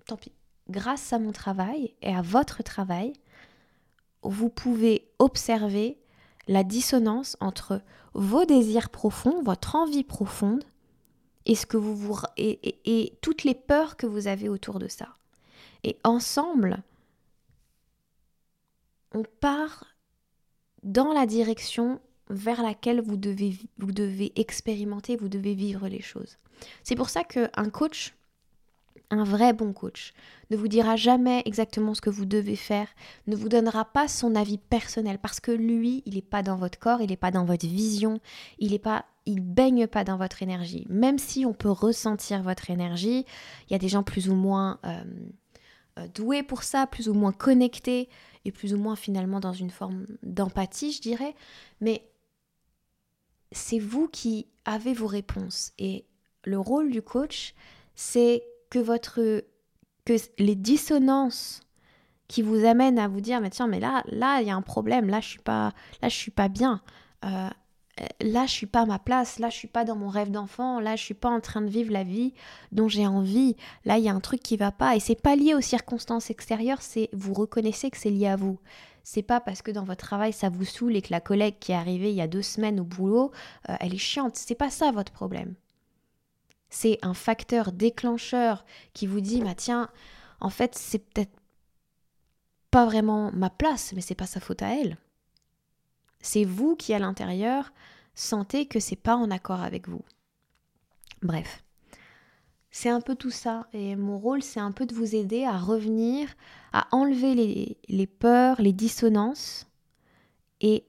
tant 0.05 0.17
pis, 0.17 0.31
grâce 0.69 1.11
à 1.13 1.19
mon 1.19 1.31
travail 1.31 1.95
et 2.03 2.13
à 2.13 2.21
votre 2.21 2.61
travail, 2.61 3.13
vous 4.21 4.49
pouvez 4.49 5.09
observer 5.17 5.99
la 6.47 6.63
dissonance 6.63 7.37
entre 7.39 7.81
vos 8.13 8.45
désirs 8.45 8.89
profonds, 8.89 9.41
votre 9.41 9.75
envie 9.75 10.03
profonde, 10.03 10.63
et 11.47 11.55
ce 11.55 11.65
que 11.65 11.77
vous, 11.77 11.95
vous 11.95 12.19
et, 12.37 12.79
et 12.85 13.17
toutes 13.21 13.45
les 13.45 13.55
peurs 13.55 13.97
que 13.97 14.05
vous 14.05 14.27
avez 14.27 14.47
autour 14.47 14.79
de 14.79 14.87
ça. 14.87 15.07
Et 15.83 15.97
ensemble, 16.03 16.83
on 19.13 19.23
part 19.39 19.85
dans 20.83 21.13
la 21.13 21.25
direction 21.25 21.99
vers 22.29 22.61
laquelle 22.61 23.01
vous 23.01 23.17
devez, 23.17 23.57
vous 23.77 23.91
devez 23.91 24.33
expérimenter, 24.35 25.15
vous 25.15 25.29
devez 25.29 25.53
vivre 25.53 25.87
les 25.87 26.01
choses. 26.01 26.37
C'est 26.83 26.95
pour 26.95 27.09
ça 27.09 27.23
qu'un 27.23 27.69
coach, 27.71 28.15
un 29.09 29.23
vrai 29.23 29.53
bon 29.53 29.71
coach, 29.73 30.13
ne 30.49 30.57
vous 30.57 30.67
dira 30.67 30.95
jamais 30.95 31.41
exactement 31.45 31.93
ce 31.93 32.01
que 32.01 32.09
vous 32.09 32.25
devez 32.25 32.55
faire, 32.55 32.87
ne 33.27 33.35
vous 33.35 33.49
donnera 33.49 33.85
pas 33.85 34.07
son 34.07 34.35
avis 34.35 34.57
personnel 34.57 35.19
parce 35.19 35.39
que 35.39 35.51
lui, 35.51 36.03
il 36.05 36.15
n'est 36.15 36.21
pas 36.21 36.43
dans 36.43 36.57
votre 36.57 36.79
corps, 36.79 37.01
il 37.01 37.09
n'est 37.09 37.17
pas 37.17 37.31
dans 37.31 37.45
votre 37.45 37.65
vision, 37.65 38.19
il 38.59 38.73
est 38.73 38.79
pas, 38.79 39.05
il 39.25 39.41
baigne 39.41 39.87
pas 39.87 40.03
dans 40.03 40.17
votre 40.17 40.43
énergie. 40.43 40.85
Même 40.89 41.19
si 41.19 41.45
on 41.45 41.53
peut 41.53 41.71
ressentir 41.71 42.43
votre 42.43 42.69
énergie, 42.69 43.25
il 43.69 43.73
y 43.73 43.75
a 43.75 43.79
des 43.79 43.89
gens 43.89 44.03
plus 44.03 44.29
ou 44.29 44.35
moins 44.35 44.79
euh, 44.85 45.03
doués 46.13 46.43
pour 46.43 46.63
ça, 46.63 46.87
plus 46.87 47.09
ou 47.09 47.13
moins 47.13 47.31
connectés 47.31 48.09
et 48.45 48.51
plus 48.51 48.73
ou 48.73 48.77
moins 48.77 48.95
finalement 48.95 49.39
dans 49.39 49.53
une 49.53 49.71
forme 49.71 50.05
d'empathie, 50.23 50.91
je 50.91 51.01
dirais. 51.01 51.35
Mais 51.81 52.07
c'est 53.51 53.79
vous 53.79 54.07
qui 54.07 54.47
avez 54.65 54.93
vos 54.93 55.07
réponses. 55.07 55.73
Et 55.79 56.05
le 56.43 56.59
rôle 56.59 56.91
du 56.91 57.01
coach, 57.01 57.53
c'est 57.95 58.43
que 58.69 58.79
votre 58.79 59.43
que 60.05 60.13
les 60.37 60.55
dissonances 60.55 61.61
qui 62.27 62.41
vous 62.41 62.65
amènent 62.65 62.99
à 62.99 63.07
vous 63.07 63.21
dire 63.21 63.41
mais 63.41 63.49
tiens 63.49 63.67
mais 63.67 63.79
là 63.79 64.03
là 64.07 64.41
il 64.41 64.47
y 64.47 64.51
a 64.51 64.55
un 64.55 64.61
problème 64.61 65.09
là 65.09 65.19
je 65.19 65.27
suis 65.27 65.39
suis 66.09 66.31
pas 66.31 66.47
bien 66.47 66.81
euh, 67.25 67.27
euh, 67.27 67.49
là 68.21 68.45
je 68.45 68.51
suis 68.51 68.65
pas 68.65 68.81
à 68.81 68.85
ma 68.85 68.99
place, 68.99 69.39
là 69.39 69.49
je 69.49 69.55
suis 69.55 69.67
pas 69.67 69.85
dans 69.85 69.95
mon 69.95 70.09
rêve 70.09 70.31
d'enfant, 70.31 70.79
là 70.79 70.95
je 70.95 71.03
suis 71.03 71.13
pas 71.13 71.29
en 71.29 71.39
train 71.39 71.61
de 71.61 71.69
vivre 71.69 71.91
la 71.91 72.03
vie 72.03 72.33
dont 72.71 72.87
j'ai 72.87 73.07
envie, 73.07 73.55
là 73.85 73.97
il 73.97 74.03
y 74.03 74.09
a 74.09 74.13
un 74.13 74.19
truc 74.19 74.41
qui 74.41 74.57
va 74.57 74.71
pas 74.71 74.95
et 74.95 74.99
c'est 74.99 75.21
pas 75.21 75.35
lié 75.35 75.53
aux 75.53 75.61
circonstances 75.61 76.29
extérieures, 76.29 76.81
c'est 76.81 77.09
vous 77.13 77.33
reconnaissez 77.33 77.89
que 77.89 77.97
c'est 77.97 78.09
lié 78.09 78.27
à 78.27 78.35
vous. 78.35 78.59
C'est 79.03 79.23
pas 79.23 79.39
parce 79.39 79.61
que 79.61 79.71
dans 79.71 79.85
votre 79.85 80.05
travail 80.05 80.33
ça 80.33 80.49
vous 80.49 80.65
saoule 80.65 80.95
et 80.95 81.01
que 81.01 81.11
la 81.11 81.21
collègue 81.21 81.55
qui 81.59 81.71
est 81.71 81.75
arrivée 81.75 82.09
il 82.09 82.15
y 82.15 82.21
a 82.21 82.27
deux 82.27 82.41
semaines 82.41 82.79
au 82.79 82.83
boulot, 82.83 83.31
euh, 83.69 83.75
elle 83.79 83.93
est 83.93 83.97
chiante, 83.97 84.35
c'est 84.35 84.55
pas 84.55 84.69
ça 84.69 84.91
votre 84.91 85.13
problème. 85.13 85.55
C'est 86.69 86.99
un 87.01 87.13
facteur 87.13 87.71
déclencheur 87.71 88.65
qui 88.93 89.07
vous 89.07 89.21
dit 89.21 89.41
bah 89.41 89.55
tiens, 89.55 89.89
en 90.41 90.49
fait 90.49 90.75
c'est 90.75 90.99
peut-être 90.99 91.31
pas 92.69 92.85
vraiment 92.85 93.31
ma 93.31 93.49
place, 93.49 93.93
mais 93.95 94.01
c'est 94.01 94.13
pas 94.15 94.27
sa 94.27 94.41
faute 94.41 94.61
à 94.61 94.75
elle. 94.75 94.97
C'est 96.27 96.43
vous 96.43 96.75
qui, 96.75 96.93
à 96.93 96.99
l'intérieur, 96.99 97.71
sentez 98.13 98.65
que 98.65 98.81
c'est 98.81 98.97
pas 98.97 99.15
en 99.15 99.31
accord 99.31 99.61
avec 99.61 99.87
vous. 99.87 100.03
Bref. 101.21 101.63
C'est 102.69 102.89
un 102.89 102.99
peu 102.99 103.15
tout 103.15 103.31
ça. 103.31 103.69
Et 103.71 103.95
mon 103.95 104.19
rôle, 104.19 104.43
c'est 104.43 104.59
un 104.59 104.73
peu 104.73 104.85
de 104.85 104.93
vous 104.93 105.15
aider 105.15 105.45
à 105.45 105.57
revenir, 105.57 106.27
à 106.73 106.89
enlever 106.91 107.77
les, 107.87 108.07
peurs, 108.07 108.61
les 108.61 108.73
dissonances. 108.73 109.67
Et 110.59 110.85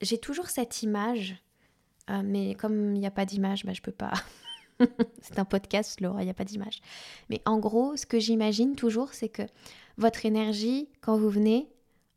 j'ai 0.00 0.18
toujours 0.18 0.48
cette 0.48 0.82
image, 0.82 1.40
euh, 2.10 2.22
mais 2.24 2.56
comme 2.56 2.96
il 2.96 2.98
n'y 2.98 3.06
a 3.06 3.12
pas 3.12 3.24
d'image, 3.24 3.64
bah, 3.64 3.72
je 3.72 3.82
peux 3.82 3.92
pas. 3.92 4.14
c'est 5.22 5.38
un 5.38 5.44
podcast, 5.44 6.00
Laura, 6.00 6.22
il 6.22 6.24
n'y 6.24 6.30
a 6.32 6.34
pas 6.34 6.44
d'image. 6.44 6.80
Mais 7.30 7.40
en 7.44 7.60
gros, 7.60 7.96
ce 7.96 8.04
que 8.04 8.18
j'imagine 8.18 8.74
toujours, 8.74 9.14
c'est 9.14 9.28
que 9.28 9.42
votre 9.96 10.26
énergie, 10.26 10.88
quand 11.00 11.16
vous 11.16 11.30
venez, 11.30 11.68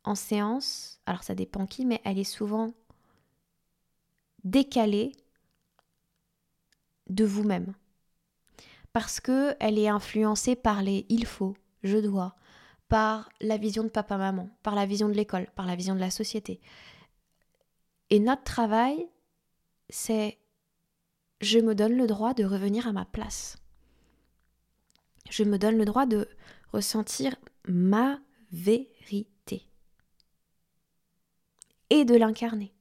en 0.04 0.14
séance, 0.14 1.00
alors 1.06 1.22
ça 1.22 1.34
dépend 1.34 1.66
qui, 1.66 1.84
mais 1.84 2.00
elle 2.04 2.18
est 2.18 2.24
souvent 2.24 2.72
décalée 4.44 5.12
de 7.08 7.24
vous-même. 7.24 7.74
Parce 8.92 9.20
que 9.20 9.54
elle 9.60 9.78
est 9.78 9.88
influencée 9.88 10.56
par 10.56 10.82
les 10.82 11.06
il 11.08 11.26
faut, 11.26 11.56
je 11.82 11.98
dois, 11.98 12.36
par 12.88 13.28
la 13.40 13.56
vision 13.56 13.84
de 13.84 13.88
papa-maman, 13.88 14.48
par 14.62 14.74
la 14.74 14.86
vision 14.86 15.08
de 15.08 15.14
l'école, 15.14 15.48
par 15.54 15.66
la 15.66 15.76
vision 15.76 15.94
de 15.94 16.00
la 16.00 16.10
société. 16.10 16.60
Et 18.08 18.18
notre 18.18 18.42
travail, 18.42 19.08
c'est 19.88 20.38
je 21.40 21.58
me 21.58 21.74
donne 21.74 21.96
le 21.96 22.06
droit 22.06 22.34
de 22.34 22.44
revenir 22.44 22.86
à 22.86 22.92
ma 22.92 23.04
place. 23.04 23.58
Je 25.30 25.44
me 25.44 25.58
donne 25.58 25.78
le 25.78 25.84
droit 25.84 26.06
de 26.06 26.28
ressentir 26.72 27.36
ma 27.66 28.20
vérité 28.52 29.29
et 31.90 32.04
de 32.04 32.14
l'incarner. 32.14 32.72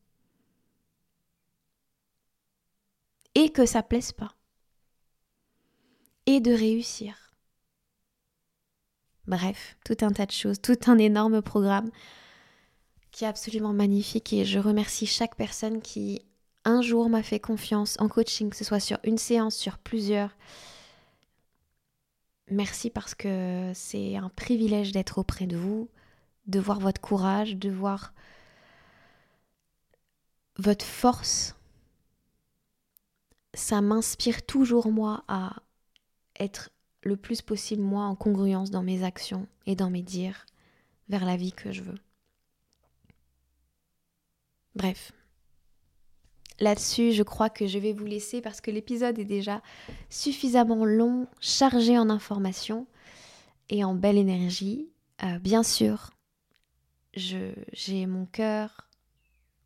Et 3.36 3.50
que 3.50 3.66
ça 3.66 3.84
plaise 3.84 4.12
pas. 4.12 4.36
Et 6.26 6.40
de 6.40 6.52
réussir. 6.52 7.16
Bref, 9.28 9.78
tout 9.86 9.98
un 10.02 10.12
tas 10.12 10.26
de 10.26 10.32
choses, 10.32 10.60
tout 10.62 10.78
un 10.88 10.98
énorme 10.98 11.42
programme 11.42 11.92
qui 13.12 13.26
est 13.26 13.28
absolument 13.28 13.74
magnifique 13.74 14.34
et 14.34 14.46
je 14.46 14.60
remercie 14.60 15.06
chaque 15.06 15.36
personne 15.36 15.82
qui 15.82 16.22
un 16.66 16.82
jour 16.82 17.10
m'a 17.10 17.24
fait 17.24 17.40
confiance 17.40 17.96
en 18.00 18.08
coaching, 18.08 18.50
que 18.50 18.56
ce 18.56 18.64
soit 18.64 18.80
sur 18.80 18.98
une 19.04 19.18
séance, 19.18 19.56
sur 19.56 19.78
plusieurs. 19.78 20.36
Merci 22.50 22.90
parce 22.90 23.16
que 23.16 23.72
c'est 23.74 24.16
un 24.16 24.30
privilège 24.30 24.92
d'être 24.92 25.20
auprès 25.20 25.46
de 25.46 25.58
vous, 25.58 25.90
de 26.48 26.60
voir 26.60 26.80
votre 26.80 27.02
courage, 27.02 27.56
de 27.56 27.70
voir 27.70 28.14
votre 30.60 30.86
force, 30.86 31.56
ça 33.54 33.82
m'inspire 33.82 34.46
toujours 34.46 34.92
moi 34.92 35.24
à 35.30 35.56
être 36.38 36.70
le 37.04 37.16
plus 37.16 37.42
possible 37.42 37.82
moi 37.82 38.04
en 38.04 38.16
congruence 38.16 38.70
dans 38.70 38.84
mes 38.84 39.04
actions 39.04 39.48
et 39.66 39.76
dans 39.76 39.90
mes 39.90 40.02
dires 40.02 40.46
vers 41.08 41.24
la 41.24 41.38
vie 41.38 41.54
que 41.54 41.72
je 41.72 41.82
veux. 41.82 41.98
Bref. 44.76 45.14
Là-dessus, 46.60 47.14
je 47.14 47.24
crois 47.24 47.50
que 47.50 47.66
je 47.66 47.80
vais 47.80 47.94
vous 47.94 48.06
laisser 48.06 48.42
parce 48.42 48.60
que 48.60 48.70
l'épisode 48.70 49.18
est 49.18 49.26
déjà 49.26 49.62
suffisamment 50.10 50.84
long, 50.84 51.28
chargé 51.40 51.98
en 51.98 52.10
informations 52.10 52.86
et 53.70 53.86
en 53.86 53.96
belle 53.96 54.18
énergie. 54.18 54.90
Euh, 55.24 55.40
bien 55.40 55.64
sûr, 55.64 56.12
j'ai 57.14 58.06
mon 58.06 58.26
cœur 58.26 58.89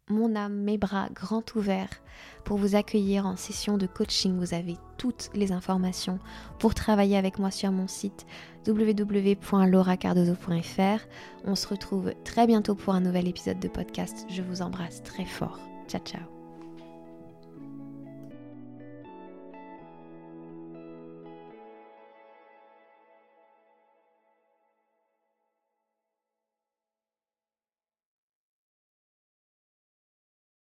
mon 0.10 0.36
âme, 0.36 0.56
mes 0.56 0.78
bras 0.78 1.08
grands 1.14 1.46
ouverts 1.56 2.02
pour 2.44 2.58
vous 2.58 2.76
accueillir 2.76 3.26
en 3.26 3.36
session 3.36 3.78
de 3.78 3.88
coaching. 3.88 4.38
Vous 4.38 4.54
avez 4.54 4.78
toutes 4.98 5.32
les 5.34 5.52
informations 5.52 6.20
pour 6.60 6.76
travailler 6.76 7.18
avec 7.18 7.40
moi 7.40 7.52
sur 7.52 7.72
mon 7.72 7.88
site 7.88 8.26
www.lauracardozo.fr. 8.68 11.08
On 11.46 11.56
se 11.56 11.68
retrouve 11.68 12.14
très 12.24 12.48
bientôt 12.48 12.76
pour 12.76 12.94
un 12.94 13.02
nouvel 13.02 13.28
épisode 13.28 13.60
de 13.60 13.68
podcast. 13.68 14.26
Je 14.30 14.42
vous 14.42 14.62
embrasse 14.62 15.04
très 15.04 15.26
fort. 15.26 15.60
Ciao 15.88 16.02
ciao. 16.02 16.33